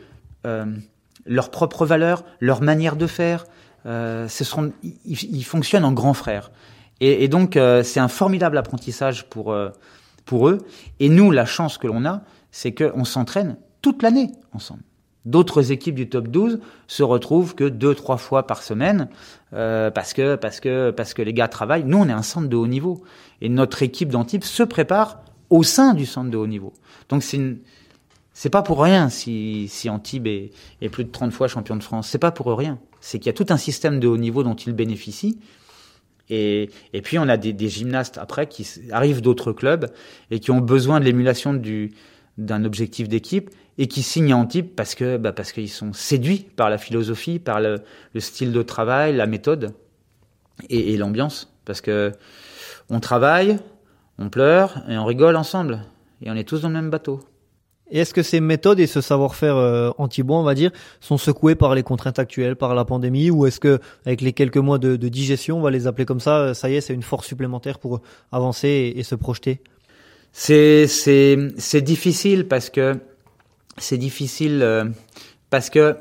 leurs 1.28 1.52
propres 1.52 1.86
valeurs, 1.86 2.24
leur 2.40 2.62
manière 2.62 2.96
de 2.96 3.06
faire. 3.06 3.46
Euh, 3.86 4.28
ce 4.28 4.44
sont, 4.44 4.72
ils, 5.06 5.44
fonctionnent 5.44 5.86
en 5.86 5.94
grands 5.94 6.14
frères. 6.14 6.52
Et, 7.00 7.24
et 7.24 7.28
donc, 7.28 7.56
euh, 7.56 7.84
c'est 7.84 8.00
un 8.00 8.08
formidable 8.08 8.58
apprentissage 8.58 9.30
pour, 9.30 9.52
euh, 9.52 9.70
pour 10.26 10.50
eux. 10.50 10.60
Et 11.00 11.10
nous, 11.10 11.32
la 11.32 11.46
chance 11.46 11.78
que 11.78 11.88
l'on 11.88 12.06
a, 12.06 12.22
c'est 12.52 12.74
qu'on 12.74 13.06
s'entraîne 13.06 13.58
toute 13.82 14.02
l'année 14.04 14.32
ensemble. 14.54 14.82
D'autres 15.28 15.74
équipes 15.74 15.96
du 15.96 16.08
top 16.08 16.30
12 16.30 16.60
se 16.88 17.04
retrouvent 17.04 17.54
que 17.54 17.66
deux, 17.66 17.94
trois 17.94 18.16
fois 18.16 18.48
par 18.48 18.64
semaine 18.64 19.10
euh, 19.54 19.92
parce 19.92 20.14
que 20.14 20.36
parce 20.36 20.62
que 20.62 20.92
parce 20.92 21.14
que 21.14 21.22
les 21.22 21.34
gars 21.34 21.50
travaillent. 21.50 21.84
Nous, 21.84 21.98
on 21.98 22.08
est 22.08 22.14
un 22.14 22.22
centre 22.22 22.48
de 22.48 22.56
haut 22.56 22.66
niveau 22.66 23.04
et 23.42 23.50
notre 23.50 23.84
équipe 23.84 24.08
d'Antibes 24.08 24.46
se 24.46 24.64
prépare 24.64 25.20
au 25.50 25.64
sein 25.64 25.94
du 25.94 26.06
centre 26.06 26.32
de 26.32 26.38
haut 26.38 26.48
niveau. 26.48 26.72
Donc 27.10 27.24
c'est 27.24 27.36
une 27.36 27.58
c'est 28.40 28.52
pas 28.52 28.62
pour 28.62 28.84
rien 28.84 29.10
si, 29.10 29.68
si 29.68 29.90
Antibes 29.90 30.28
est, 30.28 30.52
est, 30.84 30.90
plus 30.90 31.04
de 31.04 31.10
30 31.10 31.34
fois 31.34 31.48
champion 31.48 31.76
de 31.76 31.82
France. 31.82 32.08
C'est 32.08 32.20
pas 32.20 32.30
pour 32.30 32.56
rien. 32.56 32.78
C'est 33.02 33.18
qu'il 33.18 33.26
y 33.26 33.30
a 33.32 33.34
tout 33.34 33.48
un 33.50 33.58
système 33.58 34.00
de 34.00 34.08
haut 34.08 34.16
niveau 34.16 34.44
dont 34.44 34.54
il 34.54 34.74
bénéficie. 34.74 35.40
Et, 36.30 36.70
et 36.94 37.02
puis 37.02 37.18
on 37.18 37.28
a 37.30 37.38
des, 37.38 37.52
des 37.52 37.68
gymnastes 37.68 38.20
après 38.20 38.46
qui 38.46 38.68
arrivent 38.92 39.22
d'autres 39.22 39.54
clubs 39.54 39.92
et 40.30 40.40
qui 40.40 40.52
ont 40.52 40.62
besoin 40.62 41.00
de 41.00 41.06
l'émulation 41.06 41.56
du 41.56 41.96
d'un 42.38 42.64
objectif 42.64 43.08
d'équipe 43.08 43.50
et 43.80 43.88
qui 43.88 44.04
signent 44.04 44.34
à 44.34 44.38
Antibes 44.38 44.70
parce 44.76 44.94
que 44.94 45.18
bah 45.18 45.32
parce 45.32 45.52
qu'ils 45.52 45.68
sont 45.68 45.92
séduits 45.92 46.46
par 46.56 46.70
la 46.70 46.78
philosophie, 46.78 47.40
par 47.40 47.60
le, 47.60 47.82
le 48.14 48.20
style 48.20 48.52
de 48.52 48.62
travail, 48.62 49.16
la 49.16 49.26
méthode 49.26 49.74
et, 50.70 50.94
et 50.94 50.98
l'ambiance. 50.98 51.52
Parce 51.66 51.82
que 51.82 52.12
on 52.92 53.00
travaille, 53.00 53.58
on 54.20 54.30
pleure 54.30 54.84
et 54.88 54.96
on 54.96 55.06
rigole 55.06 55.38
ensemble 55.38 55.82
et 56.22 56.30
on 56.30 56.36
est 56.36 56.48
tous 56.48 56.62
dans 56.62 56.68
le 56.68 56.76
même 56.76 56.92
bateau. 56.92 57.20
Et 57.90 58.00
est-ce 58.00 58.14
que 58.14 58.24
ces 58.24 58.42
méthodes 58.42 58.80
et 58.80 58.88
ce 58.88 59.02
savoir-faire 59.02 59.56
euh, 59.56 59.92
on 59.98 60.44
va 60.44 60.54
dire, 60.56 60.72
sont 61.00 61.18
secoués 61.18 61.56
par 61.56 61.74
les 61.74 61.84
contraintes 61.84 62.20
actuelles, 62.20 62.56
par 62.56 62.76
la 62.76 62.86
pandémie, 62.86 63.30
ou 63.32 63.46
est-ce 63.46 63.60
que 63.60 63.80
avec 64.06 64.22
les 64.22 64.34
quelques 64.34 64.58
mois 64.58 64.78
de, 64.78 64.96
de, 64.96 65.10
digestion, 65.10 65.58
on 65.58 65.62
va 65.62 65.72
les 65.72 65.88
appeler 65.88 66.06
comme 66.06 66.20
ça, 66.20 66.38
euh, 66.40 66.54
ça 66.54 66.70
y 66.70 66.76
est, 66.76 66.82
c'est 66.82 66.94
une 66.94 67.04
force 67.04 67.28
supplémentaire 67.28 67.80
pour 67.80 68.02
avancer 68.32 68.94
et, 68.96 69.04
se 69.04 69.16
projeter? 69.16 69.62
C'est 70.34 70.88
c'est 70.88 71.38
c'est 71.58 71.82
difficile 71.82 72.48
parce 72.48 72.70
que 72.70 72.98
c'est 73.78 73.98
difficile 73.98 74.60
euh, 74.62 74.86
parce 75.50 75.70
que 75.70 75.96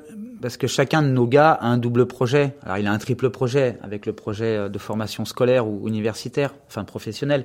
parce 0.46 0.58
que 0.58 0.68
chacun 0.68 1.02
de 1.02 1.08
nos 1.08 1.26
gars 1.26 1.50
a 1.50 1.66
un 1.66 1.76
double 1.76 2.06
projet. 2.06 2.54
Alors 2.62 2.78
il 2.78 2.86
a 2.86 2.92
un 2.92 2.98
triple 2.98 3.30
projet 3.30 3.78
avec 3.82 4.06
le 4.06 4.12
projet 4.12 4.56
euh, 4.56 4.68
de 4.68 4.78
formation 4.78 5.24
scolaire 5.24 5.66
ou 5.66 5.88
universitaire, 5.88 6.54
enfin 6.68 6.84
professionnel. 6.84 7.44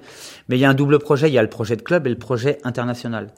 Mais 0.50 0.58
il 0.58 0.60
y 0.60 0.66
a 0.66 0.70
un 0.70 0.76
double 0.76 1.00
projet, 1.00 1.28
il 1.28 1.34
y 1.34 1.40
a 1.40 1.42
le 1.42 1.50
projet 1.50 1.76
de 1.76 1.82
club 1.82 2.06
et 2.06 2.12
le 2.12 2.20
projet 2.20 2.60
international. 2.64 3.34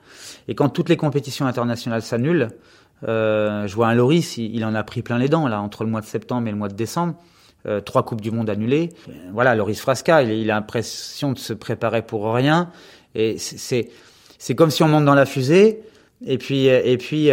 Et 0.49 0.53
quand 0.53 0.67
toutes 0.67 0.89
les 0.89 0.97
compétitions 0.97 1.45
internationales 1.45 2.01
s'annulent, 2.01 2.49
euh, 3.07 3.65
je 3.65 3.73
vois 3.73 3.87
un 3.87 3.93
Loris, 3.93 4.35
il, 4.35 4.65
en 4.65 4.75
a 4.75 4.83
pris 4.83 5.01
plein 5.01 5.17
les 5.17 5.29
dents 5.29 5.47
là 5.47 5.61
entre 5.61 5.85
le 5.85 5.89
mois 5.89 6.01
de 6.01 6.07
septembre 6.07 6.45
et 6.49 6.51
le 6.51 6.57
mois 6.57 6.67
de 6.67 6.75
décembre. 6.75 7.15
Euh, 7.65 7.79
trois 7.79 8.03
coupes 8.03 8.19
du 8.19 8.31
monde 8.31 8.49
annulées. 8.49 8.89
Voilà, 9.31 9.55
Loris 9.55 9.79
Frasca, 9.79 10.23
il, 10.23 10.51
a 10.51 10.55
l'impression 10.55 11.31
de 11.31 11.39
se 11.39 11.53
préparer 11.53 12.01
pour 12.01 12.33
rien. 12.33 12.69
Et 13.15 13.37
c'est 13.37 13.87
c'est 14.37 14.55
comme 14.55 14.71
si 14.71 14.83
on 14.83 14.89
monte 14.89 15.05
dans 15.05 15.15
la 15.15 15.25
fusée 15.25 15.79
et 16.27 16.37
puis 16.37 16.65
et 16.65 16.97
puis 16.97 17.31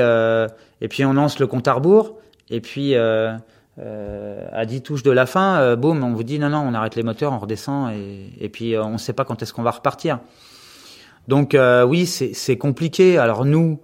et 0.81 0.89
puis 0.89 1.05
on 1.05 1.13
lance 1.13 1.39
le 1.39 1.47
compte 1.47 1.69
à 1.69 1.75
rebours, 1.75 2.17
et 2.49 2.61
puis 2.61 2.95
euh, 2.95 3.37
euh, 3.79 4.49
à 4.53 4.67
10 4.67 4.83
touches 4.83 5.03
de 5.03 5.11
la 5.11 5.27
fin, 5.27 5.61
euh, 5.61 5.77
boum, 5.77 6.03
on 6.03 6.13
vous 6.13 6.23
dit 6.23 6.39
non, 6.39 6.51
non, 6.51 6.59
on 6.59 6.75
arrête 6.75 6.97
les 6.97 7.03
moteurs, 7.03 7.33
on 7.33 7.39
redescend, 7.39 7.93
et, 7.93 8.33
et 8.39 8.49
puis 8.49 8.75
euh, 8.75 8.85
on 8.85 8.93
ne 8.93 8.99
sait 8.99 9.13
pas 9.13 9.25
quand 9.25 9.43
est-ce 9.43 9.53
qu'on 9.53 9.63
va 9.63 9.71
repartir. 9.71 10.19
Donc 11.29 11.55
euh, 11.55 11.85
oui, 11.85 12.07
c'est 12.07 12.57
compliqué. 12.59 13.19
Alors 13.19 13.45
nous, 13.45 13.81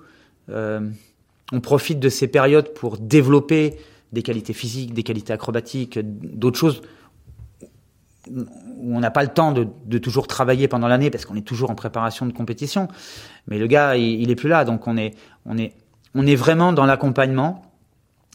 on 0.48 1.60
profite 1.60 2.00
de 2.00 2.08
ces 2.08 2.28
périodes 2.28 2.72
pour 2.74 2.98
développer 2.98 3.76
des 4.12 4.22
qualités 4.22 4.52
physiques, 4.52 4.94
des 4.94 5.02
qualités 5.02 5.32
acrobatiques, 5.32 5.98
d'autres 6.02 6.58
choses 6.58 6.82
où 8.28 8.96
on 8.96 9.00
n'a 9.00 9.10
pas 9.10 9.22
le 9.22 9.28
temps 9.28 9.52
de, 9.52 9.68
de 9.84 9.98
toujours 9.98 10.26
travailler 10.26 10.66
pendant 10.66 10.88
l'année 10.88 11.10
parce 11.10 11.24
qu'on 11.24 11.36
est 11.36 11.46
toujours 11.46 11.70
en 11.70 11.74
préparation 11.76 12.26
de 12.26 12.32
compétition. 12.32 12.88
Mais 13.46 13.58
le 13.58 13.66
gars, 13.66 13.96
il, 13.96 14.20
il 14.20 14.30
est 14.30 14.34
plus 14.34 14.48
là, 14.48 14.64
donc 14.64 14.88
on 14.88 14.96
est, 14.96 15.14
on 15.44 15.56
est, 15.58 15.74
on 16.16 16.26
est 16.26 16.34
vraiment 16.34 16.72
dans 16.72 16.86
l'accompagnement 16.86 17.62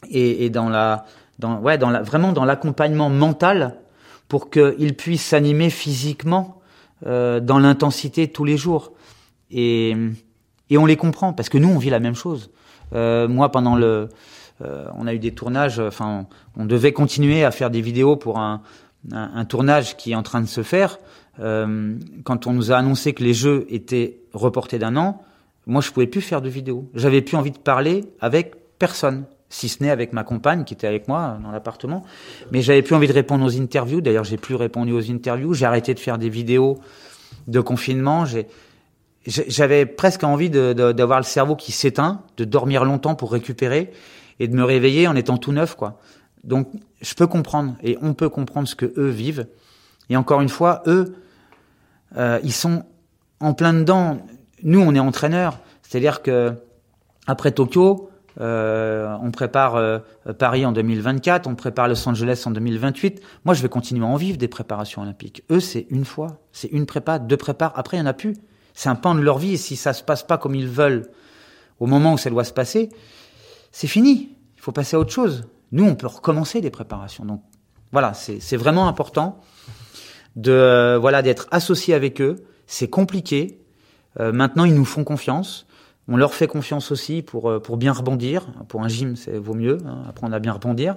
et, 0.08 0.50
dans 0.50 0.68
la, 0.68 1.04
vraiment 1.38 2.32
dans 2.32 2.44
l'accompagnement 2.44 3.10
mental 3.10 3.76
pour 4.28 4.50
qu'il 4.50 4.94
puisse 4.96 5.24
s'animer 5.24 5.68
physiquement 5.68 6.62
euh, 7.06 7.40
dans 7.40 7.58
l'intensité 7.58 8.28
tous 8.28 8.44
les 8.44 8.56
jours. 8.56 8.92
Et, 9.50 9.96
on 10.70 10.86
les 10.86 10.96
comprend 10.96 11.34
parce 11.34 11.50
que 11.50 11.58
nous, 11.58 11.68
on 11.68 11.76
vit 11.76 11.90
la 11.90 12.00
même 12.00 12.14
chose. 12.14 12.50
Euh, 12.94 13.28
moi, 13.28 13.50
pendant 13.50 13.76
le, 13.76 14.08
euh, 14.62 14.86
on 14.96 15.06
a 15.06 15.12
eu 15.12 15.18
des 15.18 15.32
tournages. 15.32 15.80
Enfin, 15.80 16.26
on, 16.56 16.64
devait 16.64 16.92
continuer 16.92 17.44
à 17.44 17.50
faire 17.50 17.68
des 17.68 17.82
vidéos 17.82 18.16
pour 18.16 18.38
un, 18.38 18.62
tournage 19.48 19.96
qui 19.96 20.12
est 20.12 20.14
en 20.14 20.22
train 20.22 20.40
de 20.40 20.46
se 20.46 20.62
faire. 20.62 20.98
Quand 21.38 22.46
on 22.46 22.52
nous 22.52 22.70
a 22.70 22.76
annoncé 22.76 23.12
que 23.12 23.24
les 23.24 23.34
jeux 23.34 23.66
étaient 23.68 24.20
reportés 24.32 24.78
d'un 24.78 24.96
an, 24.96 25.22
moi, 25.66 25.80
je 25.80 25.90
pouvais 25.90 26.06
plus 26.06 26.20
faire 26.20 26.42
de 26.42 26.48
vidéos. 26.48 26.88
J'avais 26.94 27.22
plus 27.22 27.36
envie 27.36 27.50
de 27.52 27.58
parler 27.58 28.04
avec 28.20 28.54
personne, 28.78 29.24
si 29.48 29.68
ce 29.68 29.82
n'est 29.82 29.90
avec 29.90 30.12
ma 30.12 30.24
compagne 30.24 30.64
qui 30.64 30.74
était 30.74 30.86
avec 30.86 31.06
moi 31.08 31.38
dans 31.42 31.50
l'appartement. 31.50 32.04
Mais 32.50 32.62
j'avais 32.62 32.82
plus 32.82 32.94
envie 32.94 33.06
de 33.06 33.12
répondre 33.12 33.44
aux 33.44 33.60
interviews. 33.60 34.00
D'ailleurs, 34.00 34.24
j'ai 34.24 34.38
plus 34.38 34.54
répondu 34.54 34.92
aux 34.92 35.10
interviews. 35.10 35.54
J'ai 35.54 35.66
arrêté 35.66 35.94
de 35.94 36.00
faire 36.00 36.18
des 36.18 36.28
vidéos 36.28 36.78
de 37.46 37.60
confinement. 37.60 38.24
J'avais 39.26 39.86
presque 39.86 40.24
envie 40.24 40.50
d'avoir 40.50 41.20
le 41.20 41.24
cerveau 41.24 41.54
qui 41.54 41.70
s'éteint, 41.70 42.22
de 42.36 42.44
dormir 42.44 42.84
longtemps 42.84 43.14
pour 43.14 43.30
récupérer 43.30 43.92
et 44.40 44.48
de 44.48 44.56
me 44.56 44.64
réveiller 44.64 45.06
en 45.06 45.14
étant 45.14 45.36
tout 45.36 45.52
neuf, 45.52 45.76
quoi. 45.76 46.00
Donc, 46.42 46.68
je 47.00 47.14
peux 47.14 47.28
comprendre 47.28 47.76
et 47.84 47.96
on 48.02 48.14
peut 48.14 48.28
comprendre 48.28 48.66
ce 48.66 48.74
que 48.74 48.92
eux 48.96 49.10
vivent. 49.10 49.46
Et 50.10 50.16
encore 50.16 50.40
une 50.40 50.48
fois, 50.48 50.82
eux, 50.86 51.14
euh, 52.16 52.40
ils 52.42 52.52
sont 52.52 52.84
en 53.38 53.54
plein 53.54 53.74
dedans 53.74 54.18
nous, 54.62 54.80
on 54.80 54.94
est 54.94 55.00
entraîneurs, 55.00 55.58
c'est-à-dire 55.82 56.22
que 56.22 56.54
après 57.26 57.52
Tokyo, 57.52 58.10
euh, 58.40 59.14
on 59.20 59.30
prépare 59.30 59.76
euh, 59.76 59.98
Paris 60.38 60.64
en 60.64 60.72
2024, 60.72 61.46
on 61.46 61.54
prépare 61.54 61.88
Los 61.88 62.08
Angeles 62.08 62.42
en 62.46 62.50
2028. 62.50 63.20
Moi, 63.44 63.54
je 63.54 63.62
vais 63.62 63.68
continuer 63.68 64.04
à 64.04 64.08
en 64.08 64.16
vivre 64.16 64.38
des 64.38 64.48
préparations 64.48 65.02
olympiques. 65.02 65.44
Eux, 65.50 65.60
c'est 65.60 65.86
une 65.90 66.04
fois, 66.04 66.38
c'est 66.52 66.68
une 66.68 66.86
prépa, 66.86 67.18
deux 67.18 67.36
prépares. 67.36 67.72
Après, 67.76 67.96
il 67.96 68.00
y 68.00 68.02
en 68.02 68.06
a 68.06 68.14
plus. 68.14 68.34
C'est 68.74 68.88
un 68.88 68.94
pan 68.94 69.14
de 69.14 69.20
leur 69.20 69.38
vie. 69.38 69.54
Et 69.54 69.58
si 69.58 69.76
ça 69.76 69.92
se 69.92 70.02
passe 70.02 70.22
pas 70.22 70.38
comme 70.38 70.54
ils 70.54 70.68
veulent 70.68 71.10
au 71.78 71.86
moment 71.86 72.14
où 72.14 72.18
ça 72.18 72.30
doit 72.30 72.44
se 72.44 72.52
passer, 72.52 72.88
c'est 73.70 73.86
fini. 73.86 74.36
Il 74.56 74.62
faut 74.62 74.72
passer 74.72 74.96
à 74.96 74.98
autre 74.98 75.12
chose. 75.12 75.44
Nous, 75.72 75.84
on 75.84 75.94
peut 75.94 76.06
recommencer 76.06 76.60
des 76.60 76.70
préparations. 76.70 77.24
Donc, 77.24 77.42
voilà, 77.90 78.14
c'est 78.14 78.56
vraiment 78.56 78.88
important 78.88 79.40
de 80.36 80.96
voilà 80.98 81.20
d'être 81.20 81.46
associé 81.50 81.92
avec 81.92 82.22
eux. 82.22 82.44
C'est 82.66 82.88
compliqué, 82.88 83.61
maintenant, 84.18 84.64
ils 84.64 84.74
nous 84.74 84.84
font 84.84 85.04
confiance. 85.04 85.66
On 86.08 86.16
leur 86.16 86.34
fait 86.34 86.48
confiance 86.48 86.90
aussi 86.90 87.22
pour 87.22 87.48
euh, 87.48 87.60
pour 87.60 87.76
bien 87.76 87.92
rebondir. 87.92 88.46
Pour 88.68 88.82
un 88.82 88.88
gym, 88.88 89.14
c'est 89.14 89.38
vaut 89.38 89.54
mieux 89.54 89.78
hein, 89.86 90.02
apprendre 90.08 90.34
à 90.34 90.40
bien 90.40 90.52
rebondir. 90.52 90.96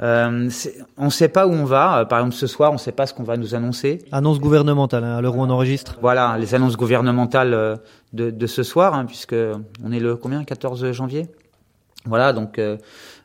Euh, 0.00 0.50
on 0.96 1.04
ne 1.04 1.10
sait 1.10 1.28
pas 1.28 1.46
où 1.46 1.52
on 1.52 1.64
va. 1.64 2.00
Euh, 2.00 2.04
par 2.04 2.18
exemple, 2.18 2.34
ce 2.34 2.48
soir, 2.48 2.70
on 2.70 2.74
ne 2.74 2.78
sait 2.78 2.92
pas 2.92 3.06
ce 3.06 3.14
qu'on 3.14 3.22
va 3.22 3.36
nous 3.36 3.54
annoncer. 3.54 4.00
Annonce 4.10 4.40
gouvernementale, 4.40 5.04
hein, 5.04 5.16
à 5.16 5.20
l'heure 5.20 5.36
où 5.36 5.42
on 5.42 5.50
enregistre. 5.50 5.98
Voilà, 6.00 6.36
les 6.36 6.54
annonces 6.54 6.76
gouvernementales 6.76 7.78
de, 8.12 8.30
de 8.30 8.46
ce 8.46 8.64
soir, 8.64 8.94
hein, 8.94 9.04
puisque 9.04 9.36
on 9.84 9.92
est 9.92 10.00
le 10.00 10.16
combien? 10.16 10.42
14 10.42 10.90
janvier? 10.90 11.28
Voilà, 12.06 12.32
donc 12.32 12.58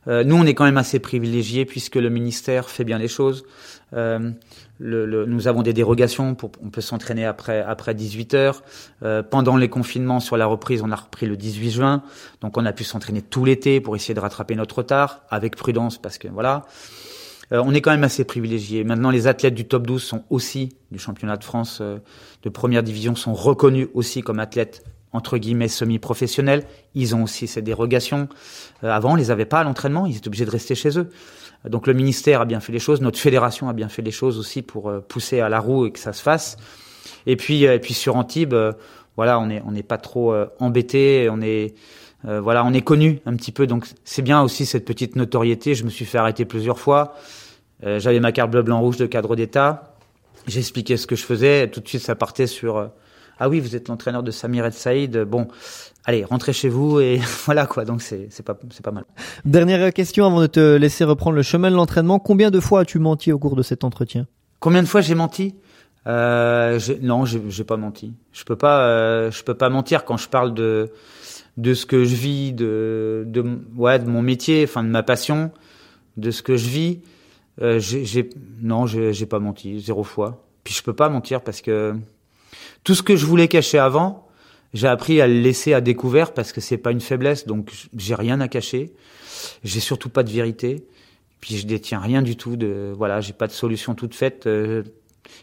euh, 0.10 0.24
nous, 0.24 0.36
on 0.36 0.46
est 0.46 0.54
quand 0.54 0.64
même 0.64 0.78
assez 0.78 1.00
privilégiés 1.00 1.66
puisque 1.66 1.96
le 1.96 2.10
ministère 2.10 2.70
fait 2.70 2.84
bien 2.84 2.98
les 2.98 3.08
choses. 3.08 3.46
Euh, 3.94 4.32
nous 4.80 5.48
avons 5.48 5.62
des 5.62 5.74
dérogations, 5.74 6.36
on 6.62 6.70
peut 6.70 6.82
s'entraîner 6.82 7.26
après 7.26 7.62
après 7.62 7.94
18 7.94 8.34
heures. 8.34 8.64
Euh, 9.04 9.24
pendant 9.24 9.58
les 9.58 9.70
confinements 9.70 10.20
sur 10.20 10.38
la 10.38 10.46
reprise, 10.46 10.82
on 10.82 10.92
a 10.92 10.96
repris 10.96 11.26
le 11.26 11.36
18 11.36 11.72
juin, 11.72 12.04
donc 12.42 12.58
on 12.58 12.66
a 12.66 12.72
pu 12.72 12.84
s'entraîner 12.84 13.22
tout 13.22 13.46
l'été 13.46 13.82
pour 13.82 13.96
essayer 13.96 14.14
de 14.14 14.20
rattraper 14.20 14.56
notre 14.56 14.78
retard 14.80 15.22
avec 15.30 15.56
prudence 15.56 15.98
parce 15.98 16.18
que 16.18 16.28
voilà. 16.28 16.66
Euh, 17.52 17.62
on 17.66 17.74
est 17.74 17.82
quand 17.82 17.92
même 17.92 18.04
assez 18.04 18.24
privilégié. 18.24 18.84
Maintenant, 18.84 19.10
les 19.10 19.26
athlètes 19.26 19.56
du 19.56 19.66
top 19.66 19.88
12 19.88 20.04
sont 20.04 20.24
aussi 20.30 20.78
du 20.92 21.00
championnat 21.00 21.36
de 21.36 21.44
France 21.44 21.80
euh, 21.82 21.98
de 22.44 22.50
première 22.50 22.84
division 22.84 23.16
sont 23.16 23.34
reconnus 23.34 23.88
aussi 23.94 24.22
comme 24.22 24.40
athlètes 24.40 24.84
entre 25.14 25.38
guillemets 25.38 25.68
semi-professionnels, 25.68 26.64
ils 26.94 27.16
ont 27.16 27.24
aussi 27.24 27.48
ces 27.48 27.62
dérogations. 27.62 28.30
Euh, 28.84 28.92
avant, 28.92 29.14
on 29.14 29.16
les 29.16 29.32
avait 29.32 29.46
pas 29.46 29.60
à 29.60 29.64
l'entraînement, 29.64 30.06
ils 30.06 30.18
étaient 30.18 30.28
obligés 30.28 30.46
de 30.46 30.52
rester 30.52 30.76
chez 30.76 30.98
eux. 31.00 31.10
Donc 31.66 31.88
le 31.88 31.94
ministère 31.94 32.42
a 32.42 32.46
bien 32.46 32.60
fait 32.60 32.72
les 32.72 32.80
choses, 32.80 33.02
notre 33.02 33.20
fédération 33.20 33.68
a 33.70 33.74
bien 33.74 33.90
fait 33.90 34.02
les 34.02 34.12
choses 34.12 34.38
aussi 34.38 34.62
pour 34.62 34.90
euh, 34.90 35.00
pousser 35.00 35.40
à 35.40 35.50
la 35.50 35.60
roue 35.60 35.88
et 35.88 35.92
que 35.92 36.00
ça 36.00 36.14
se 36.14 36.22
fasse. 36.22 36.58
Et 37.26 37.36
puis, 37.36 37.64
et 37.64 37.80
puis 37.80 37.94
sur 37.94 38.16
Antibes, 38.16 38.56
voilà, 39.16 39.40
on 39.40 39.50
est 39.50 39.62
on 39.66 39.72
n'est 39.72 39.84
pas 39.84 39.98
trop 39.98 40.34
embêté, 40.60 41.28
on 41.30 41.42
est 41.42 41.74
voilà, 42.24 42.64
on 42.64 42.74
est 42.74 42.82
connu 42.82 43.20
un 43.26 43.36
petit 43.36 43.52
peu, 43.52 43.68
donc 43.68 43.88
c'est 44.06 44.22
bien 44.22 44.42
aussi 44.42 44.66
cette 44.66 44.86
petite 44.86 45.16
notoriété. 45.16 45.76
Je 45.76 45.84
me 45.84 45.90
suis 45.90 46.06
fait 46.06 46.18
arrêter 46.18 46.46
plusieurs 46.46 46.80
fois. 46.80 47.16
J'avais 47.84 48.20
ma 48.20 48.32
carte 48.32 48.52
bleu 48.52 48.62
blanc 48.62 48.80
rouge 48.80 48.98
de 48.98 49.06
cadre 49.06 49.36
d'État. 49.36 49.96
J'expliquais 50.48 50.98
ce 50.98 51.08
que 51.08 51.16
je 51.16 51.26
faisais. 51.26 51.70
tout 51.70 51.82
de 51.82 51.88
suite, 51.88 52.02
ça 52.02 52.16
partait 52.16 52.48
sur 52.48 52.90
ah 53.40 53.50
oui, 53.50 53.60
vous 53.60 53.76
êtes 53.76 53.88
l'entraîneur 53.88 54.22
de 54.22 54.32
Samir 54.32 54.66
El 54.66 54.74
Saïd. 54.74 55.18
Bon, 55.24 55.48
allez, 56.06 56.26
rentrez 56.26 56.54
chez 56.54 56.70
vous 56.70 57.00
et 57.00 57.20
voilà 57.46 57.66
quoi. 57.66 57.86
Donc 57.86 58.02
c'est 58.02 58.28
c'est 58.30 58.44
pas 58.44 58.58
c'est 58.72 58.84
pas 58.84 58.92
mal. 58.92 59.06
Dernière 59.46 59.94
question 59.94 60.26
avant 60.26 60.42
de 60.42 60.48
te 60.48 60.76
laisser 60.76 61.04
reprendre 61.06 61.36
le 61.36 61.44
chemin 61.44 61.72
de 61.72 61.76
l'entraînement. 61.76 62.20
Combien 62.20 62.52
de 62.52 62.60
fois 62.60 62.82
as-tu 62.82 63.00
menti 63.00 63.32
au 63.32 63.40
cours 63.40 63.56
de 63.56 63.64
cet 63.64 63.84
entretien? 63.84 64.28
Combien 64.60 64.84
de 64.84 64.88
fois 64.88 65.02
j'ai 65.02 65.16
menti? 65.16 65.56
Euh, 66.08 66.80
Non, 67.02 67.26
j'ai 67.26 67.64
pas 67.64 67.78
menti. 67.78 68.14
Je 68.32 68.44
peux 68.44 68.56
pas 68.56 68.82
euh, 68.84 69.32
je 69.32 69.44
peux 69.44 69.54
pas 69.56 69.70
mentir 69.70 70.06
quand 70.06 70.18
je 70.18 70.28
parle 70.30 70.54
de 70.54 70.92
de 71.58 71.74
ce 71.74 71.86
que 71.86 72.06
je 72.06 72.16
vis, 72.16 72.54
de 72.54 73.24
de 73.28 73.44
ouais 73.76 74.00
de 74.00 74.10
mon 74.10 74.22
métier, 74.22 74.64
enfin 74.64 74.84
de 74.84 74.90
ma 74.90 75.04
passion, 75.04 75.52
de 76.18 76.32
ce 76.32 76.42
que 76.42 76.56
je 76.58 76.68
vis. 76.70 77.00
Euh, 77.62 77.80
j'ai 77.80 78.30
non, 78.62 78.86
j'ai 78.86 79.26
pas 79.26 79.40
menti 79.40 79.80
zéro 79.82 80.04
fois. 80.04 80.44
Puis 80.64 80.74
je 80.74 80.84
peux 80.84 80.94
pas 80.94 81.10
mentir 81.10 81.42
parce 81.42 81.62
que 81.62 81.96
tout 82.84 82.96
ce 82.96 83.04
que 83.04 83.16
je 83.16 83.26
voulais 83.26 83.48
cacher 83.48 83.80
avant, 83.80 84.28
j'ai 84.74 84.88
appris 84.88 85.22
à 85.22 85.28
le 85.28 85.40
laisser 85.40 85.74
à 85.74 85.82
découvert 85.82 86.34
parce 86.34 86.52
que 86.52 86.62
c'est 86.62 86.78
pas 86.78 86.92
une 86.92 87.02
faiblesse, 87.02 87.48
donc 87.48 87.72
j'ai 87.96 88.16
rien 88.16 88.40
à 88.40 88.48
cacher. 88.48 88.94
J'ai 89.64 89.80
surtout 89.80 90.10
pas 90.10 90.24
de 90.24 90.30
vérité. 90.30 90.86
Puis 91.42 91.58
je 91.58 91.66
détiens 91.66 92.00
rien 92.00 92.22
du 92.22 92.36
tout 92.36 92.56
de, 92.58 92.94
voilà, 92.96 93.22
j'ai 93.22 93.34
pas 93.34 93.48
de 93.48 93.52
solution 93.52 93.96
toute 93.96 94.14
faite. 94.14 94.46
Euh, 94.46 94.84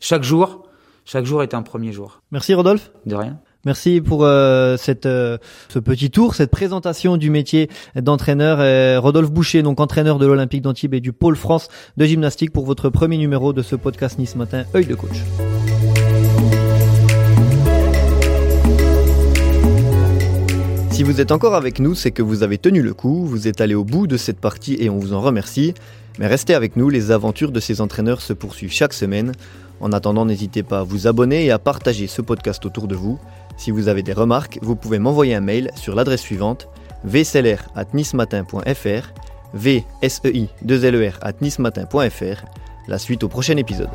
chaque 0.00 0.22
jour, 0.22 0.68
chaque 1.04 1.24
jour 1.24 1.42
est 1.42 1.54
un 1.54 1.62
premier 1.62 1.92
jour. 1.92 2.20
Merci 2.32 2.54
Rodolphe. 2.54 2.90
De 3.06 3.14
rien. 3.14 3.38
Merci 3.64 4.00
pour 4.00 4.24
euh, 4.24 4.76
cette, 4.76 5.06
euh, 5.06 5.38
ce 5.68 5.80
petit 5.80 6.10
tour, 6.10 6.36
cette 6.36 6.52
présentation 6.52 7.16
du 7.16 7.30
métier 7.30 7.68
d'entraîneur. 7.96 9.02
Rodolphe 9.02 9.32
Boucher, 9.32 9.62
donc 9.62 9.80
entraîneur 9.80 10.18
de 10.18 10.26
l'Olympique 10.26 10.62
d'Antibes 10.62 10.94
et 10.94 11.00
du 11.00 11.12
Pôle 11.12 11.36
France 11.36 11.68
de 11.96 12.04
gymnastique 12.04 12.52
pour 12.52 12.64
votre 12.64 12.90
premier 12.90 13.16
numéro 13.16 13.52
de 13.52 13.62
ce 13.62 13.74
podcast 13.74 14.18
Nice 14.18 14.36
Matin, 14.36 14.64
œil 14.74 14.86
de 14.86 14.94
coach. 14.94 15.16
Si 20.96 21.02
vous 21.02 21.20
êtes 21.20 21.30
encore 21.30 21.54
avec 21.54 21.78
nous, 21.78 21.94
c'est 21.94 22.10
que 22.10 22.22
vous 22.22 22.42
avez 22.42 22.56
tenu 22.56 22.80
le 22.80 22.94
coup, 22.94 23.26
vous 23.26 23.48
êtes 23.48 23.60
allé 23.60 23.74
au 23.74 23.84
bout 23.84 24.06
de 24.06 24.16
cette 24.16 24.40
partie 24.40 24.78
et 24.80 24.88
on 24.88 24.96
vous 24.96 25.12
en 25.12 25.20
remercie. 25.20 25.74
Mais 26.18 26.26
restez 26.26 26.54
avec 26.54 26.74
nous, 26.74 26.88
les 26.88 27.10
aventures 27.10 27.52
de 27.52 27.60
ces 27.60 27.82
entraîneurs 27.82 28.22
se 28.22 28.32
poursuivent 28.32 28.72
chaque 28.72 28.94
semaine. 28.94 29.32
En 29.80 29.92
attendant, 29.92 30.24
n'hésitez 30.24 30.62
pas 30.62 30.78
à 30.78 30.84
vous 30.84 31.06
abonner 31.06 31.44
et 31.44 31.50
à 31.50 31.58
partager 31.58 32.06
ce 32.06 32.22
podcast 32.22 32.64
autour 32.64 32.88
de 32.88 32.94
vous. 32.94 33.18
Si 33.58 33.70
vous 33.70 33.88
avez 33.88 34.02
des 34.02 34.14
remarques, 34.14 34.58
vous 34.62 34.74
pouvez 34.74 34.98
m'envoyer 34.98 35.34
un 35.34 35.42
mail 35.42 35.70
sur 35.76 35.94
l'adresse 35.94 36.22
suivante 36.22 36.66
vsler@nismatin.fr, 37.04 39.12
vsei 39.52 40.48
2 40.62 40.90
ler 40.92 41.18
at 41.20 41.34
nismatin.fr. 41.42 42.46
La 42.88 42.98
suite 42.98 43.22
au 43.22 43.28
prochain 43.28 43.58
épisode. 43.58 43.90